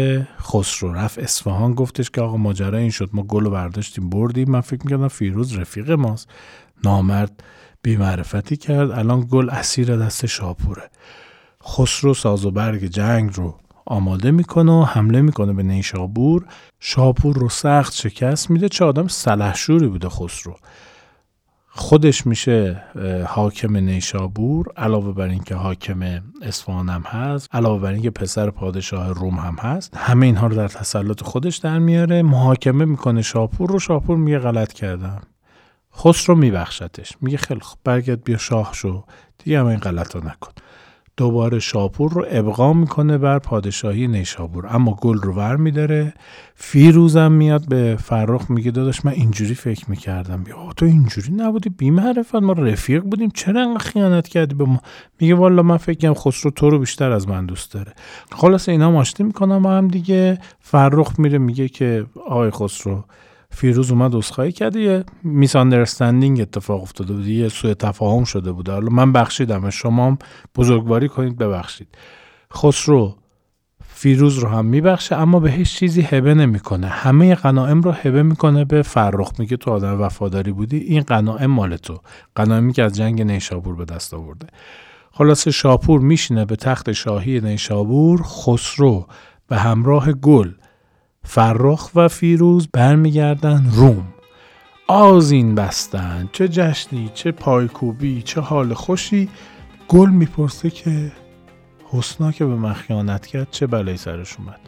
[0.42, 0.92] خسرو.
[0.92, 4.50] رفت اصفهان گفتش که آقا ماجرا این شد ما گل رو برداشتیم بردیم.
[4.50, 6.28] من فکر می‌کردم فیروز رفیق ماست.
[6.84, 7.42] نامرد
[7.82, 8.90] بیمعرفتی کرد.
[8.90, 10.90] الان گل اسیر دست شاپوره.
[11.64, 13.54] خسرو ساز و برگ جنگ رو
[13.86, 16.46] آماده می‌کنه و حمله می‌کنه به نیشابور.
[16.80, 18.68] شاپور رو سخت شکست میده.
[18.68, 20.56] چه آدم سلحشوری بوده خسرو.
[21.68, 22.82] خودش میشه
[23.26, 24.66] حاکم نیشابور.
[24.76, 29.96] علاوه بر اینکه حاکم اصفهان هم هست علاوه بر اینکه پسر پادشاه روم هم هست
[29.96, 32.22] همه اینها رو در تسلط خودش در میاره.
[32.22, 33.78] محاکمه می‌کنه شاپور رو.
[33.78, 35.22] شاپور میگه غلط کردم.
[35.96, 37.16] خسرو میبخشتش.
[37.20, 39.04] میگه خیلی خوب برگرد بیا شاه شو.
[39.38, 40.52] دیگه هم این غلط رو نکن.
[41.20, 44.66] دوباره شاپور رو ابقا می‌کنه بر پادشاهی نیشابور.
[44.66, 46.14] اما گل رو ور میداره.
[46.54, 50.44] فیروزم میاد به فرخ میگه داداش من اینجوری فکر می‌کردم.
[50.48, 53.30] یا تو اینجوری نبودی؟ بی معرفت ما رفیق بودیم.
[53.34, 54.80] چرا انقدر خیانت کردی به ما؟
[55.20, 57.92] میگه والا من فکرم خسرو تو رو بیشتر از من دوست داره.
[58.32, 60.38] خلاص اینا ماشتی می‌کنم هم دیگه.
[60.60, 63.04] فرخ میره میگه که آقای خسرو
[63.50, 68.68] فیروز اومد اسخای کرد یه میس اتفاق افتاده بود یه سوء تفاهم شده بود.
[68.68, 70.18] حالا من بخشیدم شما هم
[70.56, 71.88] بزرگواری کنید ببخشید.
[72.54, 73.16] خسرو
[73.84, 76.86] فیروز رو هم میبخشه اما به هیچ چیزی هبه نمی‌کنه.
[76.86, 79.32] همه قناعم رو هبه می‌کنه به فرخ.
[79.38, 82.00] میگه تو آدم وفاداری بودی این قناعم مال تو.
[82.34, 84.46] قناعمی که از جنگ نیشابور به دست آورده.
[85.12, 88.22] خلاص شاپور میشینه به تخت شاهی نیشابور.
[88.22, 89.06] خسرو
[89.48, 90.50] به همراه گل
[91.24, 94.06] فرخ و فیروز برمیگردن روم.
[94.88, 99.28] آزین بستن چه جشنی چه پایکوبی چه حال خوشی.
[99.88, 101.12] گل می‌پرسه که
[101.90, 104.60] حسنا که به من خیانت کرد چه بلایی سرش اومد.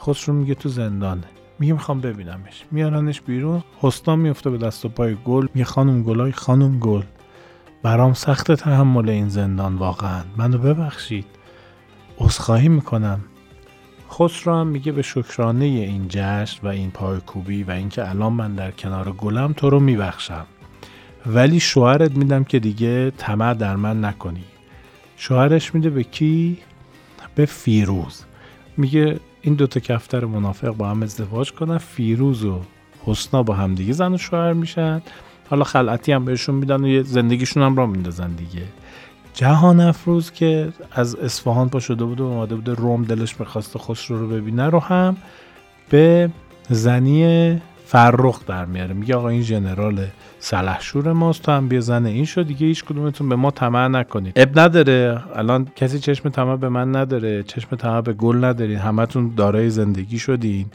[0.00, 1.24] خسرو میگه تو زندانه.
[1.58, 2.64] میگه می‌خوام ببینمش.
[2.70, 3.62] میارنش بیرون.
[3.80, 5.46] حسنا میفته به دست و پای گل.
[5.54, 7.02] میگه خانم گلای خانم گل.
[7.82, 10.22] برام سخت تحمل این زندان واقعا.
[10.36, 11.26] منو ببخشید.
[12.18, 13.20] عذرخواهی می‌کنم.
[14.12, 18.70] خسرو هم میگه به شکرانه این جشن و این پایکوبی و اینکه الان من در
[18.70, 20.46] کنار گلم تو رو میبخشم.
[21.26, 24.44] ولی شوهرت میدم که دیگه طمع در من نکنی.
[25.16, 26.58] شوهرش میده به کی؟
[27.34, 28.24] به فیروز.
[28.76, 32.60] میگه این دوتا کفتر منافق با هم ازدواج کنن فیروز و
[33.04, 35.02] حسنا با هم دیگه زن و شوهر میشن.
[35.50, 38.62] حالا خلعتی هم بهشون میدن و زندگیشون هم را میندازن دیگه.
[39.34, 44.18] جهان افروز که از اصفهان پا شده بود و اومده بود روم دلش می‌خواست خسرو
[44.18, 45.16] رو ببینه رو هم
[45.90, 46.30] به
[46.70, 50.06] زنی فرخ در میاره میگه آقا این ژنرال
[50.38, 54.32] سلحشور ماست تو هم بیا زن این شد دیگه هیچ کدومتون به ما طمع نکنید.
[54.36, 55.22] اب نداره.
[55.34, 57.42] الان کسی چشم طمع به من نداره.
[57.42, 60.66] چشم طمع به گل ندارید همتون دارای زندگی شدین.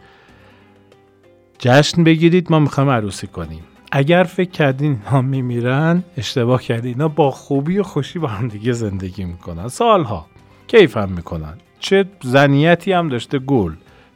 [1.59, 3.63] جشن بگیرید ما می‌خوایم عروسی کنیم.
[3.91, 8.73] اگر فکر کردین ها میمیرن اشتباه کردین اینا با خوبی و خوشی با هم دیگه
[8.73, 9.67] زندگی می‌کنن.
[9.67, 10.25] سالها
[10.67, 11.53] کیف هم می‌کنن.
[11.79, 13.73] چه زنیتی هم داشته گل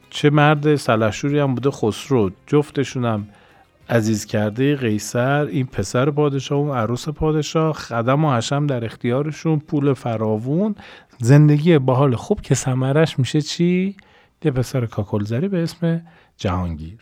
[0.09, 2.31] چه مرد سلحشوری هم بوده خسرو.
[2.47, 3.27] جفتشون هم
[3.89, 7.73] عزیز کرده قیصر این پسر پادشاه اون عروس پادشاه.
[7.73, 10.75] خدم و حشم در اختیارشون پول فراوون.
[11.19, 13.95] زندگی باحال خوب که سمرش میشه چی؟
[14.43, 16.01] یه پسر کاکلزری به اسم
[16.37, 16.99] جهانگیر.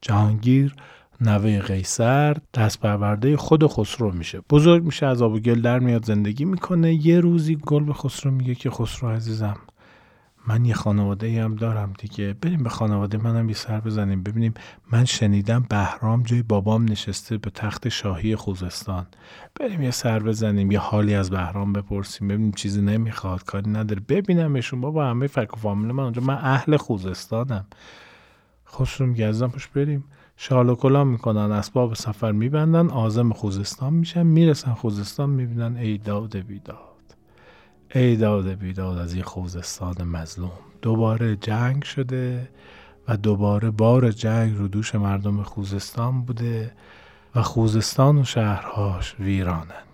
[0.00, 0.74] جهانگیر
[1.20, 4.40] نوه قیصر دست پرورده خود خسرو میشه.
[4.50, 7.06] بزرگ میشه از آب و گل در میاد زندگی می‌کنه.
[7.06, 9.56] یه روزی گل به خسرو میگه که خسرو عزیزم
[10.48, 12.32] من یه خانواده هم دارم دیگه.
[12.40, 14.22] بریم به خانواده منم یه سر بزنیم.
[14.22, 14.54] ببینیم
[14.92, 19.06] من شنیدم بهرام جای بابام نشسته به تخت شاهی خوزستان.
[19.60, 22.28] بریم یه سر بزنیم یه حالی از بهرام بپرسیم.
[22.28, 24.02] ببینیم چیزی نمی‌خواد کاری نداره.
[24.08, 26.22] ببینمشون بابا همه فک و فامیل من اونجا.
[26.22, 27.66] من اهل خوزستانم.
[28.68, 30.04] خسرو میگه ازم پش بریم.
[30.36, 36.36] شال و کلام می‌کنن اسباب سفر میبندن آزم خوزستان میشن می‌رسن خوزستان می‌بینن ای داد
[36.36, 36.76] بیداد.
[37.94, 40.50] ای داد بیداد از این خوزستان مظلوم.
[40.82, 42.48] دوباره جنگ شده
[43.08, 46.72] و دوباره بار جنگ رو دوش مردم خوزستان بوده
[47.34, 49.86] و خوزستان و شهرهاش ویرانند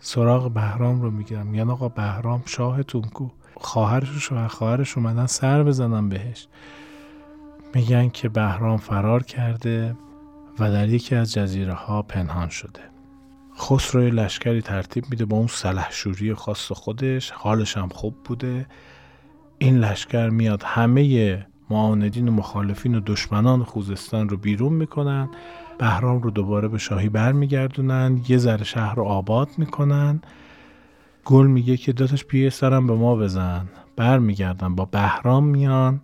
[0.00, 1.46] سراغ بهرام رو می‌گیرم.
[1.46, 6.48] میگن آقا بهرام شاهتون کو خواهرش و خواهرش اومدن سر بزنن بهش.
[7.74, 9.96] میگن که بهرام فرار کرده
[10.58, 12.80] و در یکی از جزیره ها پنهان شده.
[13.58, 17.30] خسرو لشکری ترتیب میده با اون سلحشوری خاص خودش.
[17.30, 18.66] حالش هم خوب بوده.
[19.58, 25.28] این لشکر میاد همه معاندین و مخالفین و دشمنان خوزستان رو بیرون می‌کنن.
[25.78, 28.20] بهرام رو دوباره به شاهی برمیگردونن.
[28.28, 30.20] یه ذره شهر رو آباد می‌کنن.
[31.24, 33.68] گل میگه که داداش پیه سرم به ما بزن.
[33.96, 36.00] برمیگردن با بهرام میان.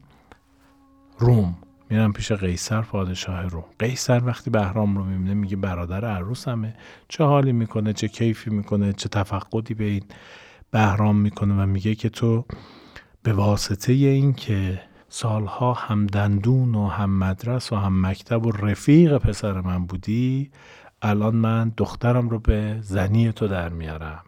[1.19, 1.57] روم.
[1.91, 3.65] میرم پیش قیصر پادشاه روم.
[3.79, 6.75] قیصر وقتی بهرام رو می‌بینه میگه برادر عروسمه.
[7.09, 10.03] چه حالی می‌کنه چه کیفی می‌کنه چه تفقدی به این
[10.71, 12.45] بهرام می‌کنه و میگه که تو
[13.23, 19.19] به واسطه این که سالها هم دندون و هم مدرس و هم مکتب و رفیق
[19.19, 20.51] پسر من بودی
[21.03, 24.23] الان من دخترم رو به زنی تو در میارم.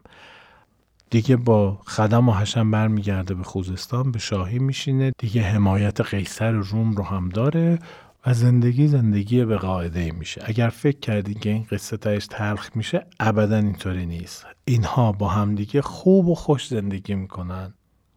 [1.14, 5.12] دیگه با خدم و حشم برمیگرده به خوزستان به شاهی میشینه.
[5.18, 7.78] دیگه حمایت قیصر روم رو هم داره
[8.26, 10.42] و زندگی زندگی به قاعده میشه.
[10.44, 14.46] اگر فکر کردین که این قصه تایش تلخ میشه ابدا اینطوری نیست.
[14.64, 17.74] اینها با هم دیگه خوب و خوش زندگی می‌کنن.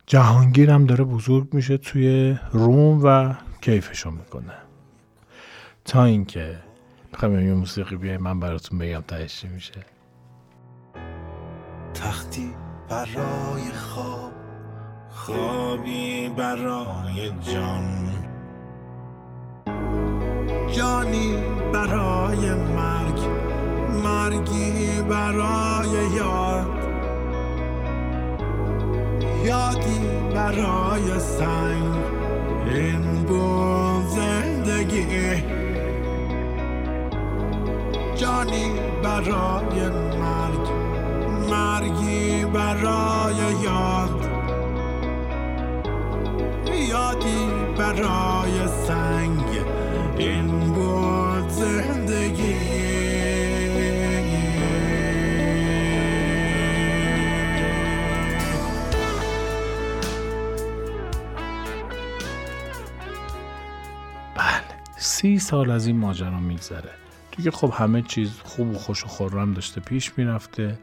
[0.07, 4.53] جهانگیر هم داره بزرگ میشه توی روم و کیفشو می‌کنه.
[5.85, 6.59] تا اینکه
[7.11, 9.85] می‌خوام یه موسیقی بیای من براتون بگم تهش میشه.
[11.93, 12.49] تختی
[12.89, 14.31] برای خواب
[15.09, 18.07] خوابی برای جان.
[20.77, 21.35] جانی
[21.73, 23.19] برای مرگ
[24.03, 26.67] مرگی برای یاد
[29.45, 29.99] یادی
[30.35, 31.95] برای سنگ
[32.67, 35.43] این بود زندگی.
[38.15, 38.71] جانی
[39.03, 40.46] برای مرگ.
[41.49, 44.27] مرگی برای یاد.
[46.89, 49.43] یادی برای سنگ.
[50.17, 52.77] این بود زندگی.
[64.35, 64.63] بله.
[64.97, 66.89] سی سال از این ماجرا میگذره.
[67.37, 70.79] دیگه خب همه چیز خوب و خوش و خورم داشته پیش می‌رفته.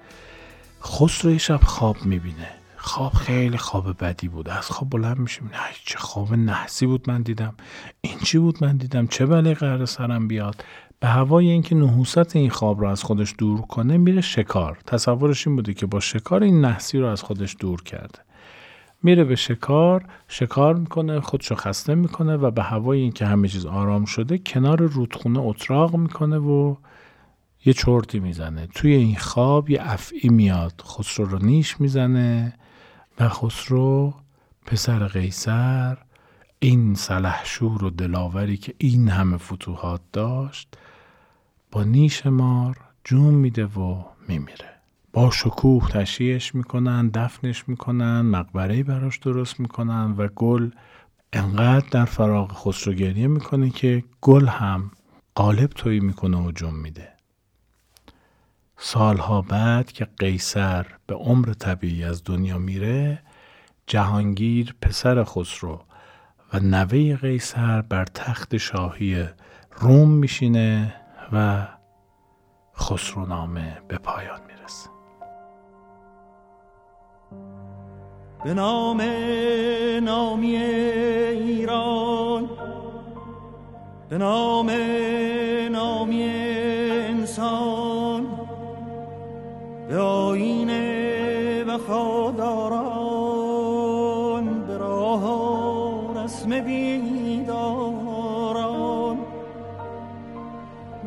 [0.85, 2.49] خسرو یه شب خواب می‌بینه.
[2.77, 4.49] خواب خیلی خواب بدی بود.
[4.49, 5.51] از خواب بلند میشه نه
[5.85, 7.55] چه خواب نحسی بود من دیدم.
[8.01, 10.65] این چی بود من دیدم؟ چه بله قرار سرم بیاد؟
[11.01, 14.79] به هوای اینکه نحوست این خواب رو از خودش دور کنه میره شکار.
[14.87, 18.19] تصورش این بوده که با شکار این نحسی رو از خودش دور کرده.
[19.03, 24.05] میره به شکار شکار می‌کنه خودشو خسته می‌کنه و به هوای اینکه همه چیز آرام
[24.05, 26.77] شده کنار رودخونه اتراق می‌کنه و
[27.65, 28.67] یه چرتی می‌زنه.
[28.67, 30.83] توی این خواب یه افعی میاد.
[30.87, 32.55] خسرو رو نیش می‌زنه
[33.21, 34.15] و خسرو
[34.67, 35.99] پسر قیصر
[36.59, 40.69] این سلحشور و دلاوری که این همه فتوحات داشت
[41.73, 44.71] با نیش مار جون میده و میمیره.
[45.13, 50.71] با شکوه تشییعش می‌کنن دفنش می‌کنن مقبره براش درست می‌کنن و گل
[51.33, 54.91] انقدر در فراغ خسرو گریه می‌کنه که گل هم
[55.35, 57.14] قالب تویی می‌کنه و جون میده.
[58.77, 63.19] سالها بعد که قیصر به عمر طبیعی از دنیا میره
[63.87, 65.81] جهانگیر پسر خسرو
[66.53, 69.29] و نوه قیصر بر تخت شاهی
[69.73, 70.95] روم میشینه
[71.33, 71.67] و
[72.77, 74.91] خسرو نامه به پایان می‌رسه.
[78.45, 79.03] به نام
[80.05, 82.51] نامی ایران
[84.09, 84.71] به نام
[85.71, 87.94] نامی انسان
[89.99, 90.71] آین
[91.63, 93.05] وفاداران
[94.67, 95.25] به راه
[96.25, 98.05] رسم بیداران.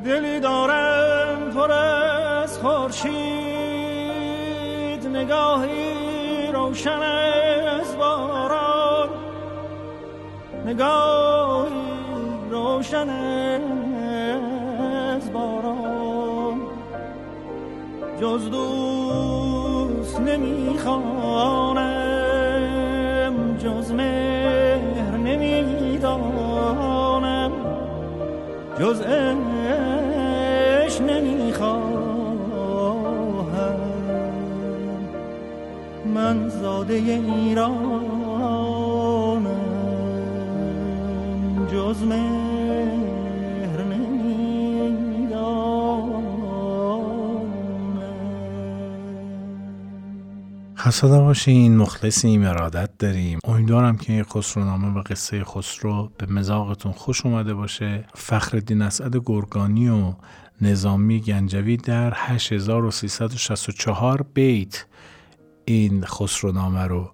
[0.05, 3.07] دلی دارم پر از خورشید
[5.07, 9.09] نگاهی روشن از باران.
[10.65, 11.71] نگاهی
[12.51, 13.09] روشن
[18.21, 21.67] جز دوست نمی‌خوانم
[23.57, 25.91] جز مهر نمی‌دانم
[28.79, 29.01] جز
[30.85, 32.07] اش نمی‌خواهم.
[36.13, 38.17] من زاده ایرانم
[41.71, 42.46] جز مهر
[50.79, 53.39] خسته باشین مخلصیم ارادت داریم.
[53.43, 58.05] امیدوارم که این خسرونامه و قصه خسرو به مزاقتون خوش اومده باشه.
[58.15, 60.13] فخر اسعد گرگانی و
[60.61, 64.85] نظامی گنجوی در 8364 بیت
[65.65, 67.11] این خسرونامه رو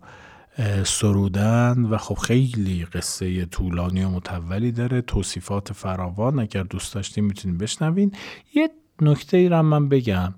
[0.58, 5.02] اه، سرودن و خب خیلی قصه طولانی و متولی داره.
[5.02, 8.12] توصیفات فراوان اگر دوست داشتین می‌تونین بشنوین.
[8.56, 8.70] یه
[9.02, 10.34] نکته ای رو هم من بگم.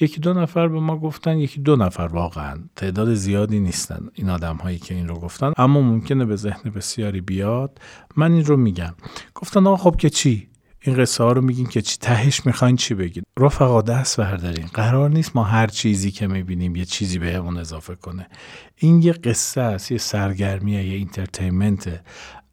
[0.00, 2.58] یکی دو نفر به ما گفتن یکی دو نفر واقعا.
[2.76, 7.20] تعداد زیادی نیستن این آدم هایی که این رو گفتن اما ممکنه به ذهن بسیاری
[7.20, 7.78] بیاد.
[8.16, 8.94] من این رو میگم.
[9.34, 10.50] گفتن آقا خب که چی؟
[10.82, 14.66] این قصه ها رو میگین که چی؟ تهش می‌خواین چی بگین؟ رفقا دست بردارین.
[14.66, 18.28] قرار نیست ما هر چیزی که می‌بینیم یه چیزی بهمون اضافه کنه.
[18.76, 22.00] این یه قصه است یه سرگرمیه یه اینترتینمنته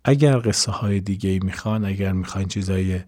[0.10, 2.99] اگر قصه های دیگه می‌خوان اگر می‌خواین چیزای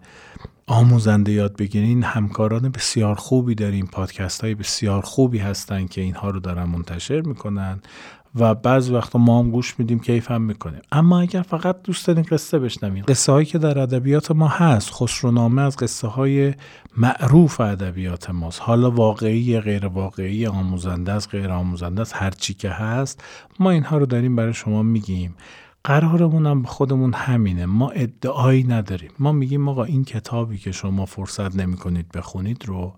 [0.66, 6.40] آموزنده یاد بگیرین همکاران بسیار خوبی داریم پادکست های بسیار خوبی هستن که اینها رو
[6.40, 7.80] دارن منتشر می‌کنن
[8.34, 10.80] و بعض وقتا ما هم گوش میدیم کیف هم می‌کنیم.
[10.92, 15.62] اما اگر فقط دوست دارین قصه بشنوین قصه هایی که در ادبیات ما هست خسرونامه
[15.62, 16.54] از قصه های
[16.96, 18.60] معروف ادبیات ماست.
[18.62, 23.24] حالا واقعی غیر واقعی آموزنده است غیر آموزنده است هر چی که هست
[23.60, 25.34] ما اینها رو داریم برای شما میگیم.
[25.84, 27.66] قرارمون هم به خودمون همینه.
[27.66, 29.10] ما ادعایی نداریم.
[29.18, 32.94] ما میگیم آقا این کتابی که شما فرصت نمی کنید بخونید رو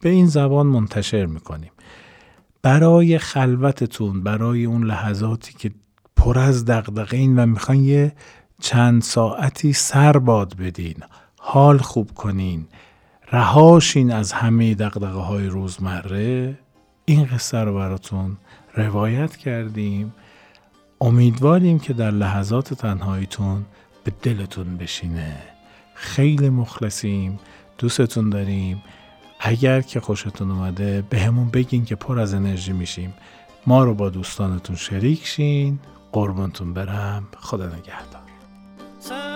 [0.00, 1.70] به این زبان منتشر می‌کنیم.
[2.62, 5.70] برای خلوتتون برای اون لحظاتی که
[6.16, 8.12] پر از دقدقه این و می‌خواین یه
[8.60, 10.96] چند ساعتی سر باد بدین
[11.38, 12.66] حال خوب کنین
[13.32, 16.58] رهاشین از همه دقدقه های روزمره
[17.04, 18.36] این قصه رو براتون
[18.74, 20.12] روایت کردیم.
[21.00, 23.64] امیدواریم که در لحظات تنهاییتون
[24.04, 25.36] به دلتون بشینه.
[25.94, 27.38] خیلی مخلصیم
[27.78, 28.82] دوستتون داریم.
[29.40, 33.14] اگر که خوشتون اومده به همون بگین که پر از انرژی میشیم.
[33.66, 35.78] ما رو با دوستانتون شریک شین.
[36.12, 37.28] قربانتون برم.
[37.40, 39.33] خدا نگهدار.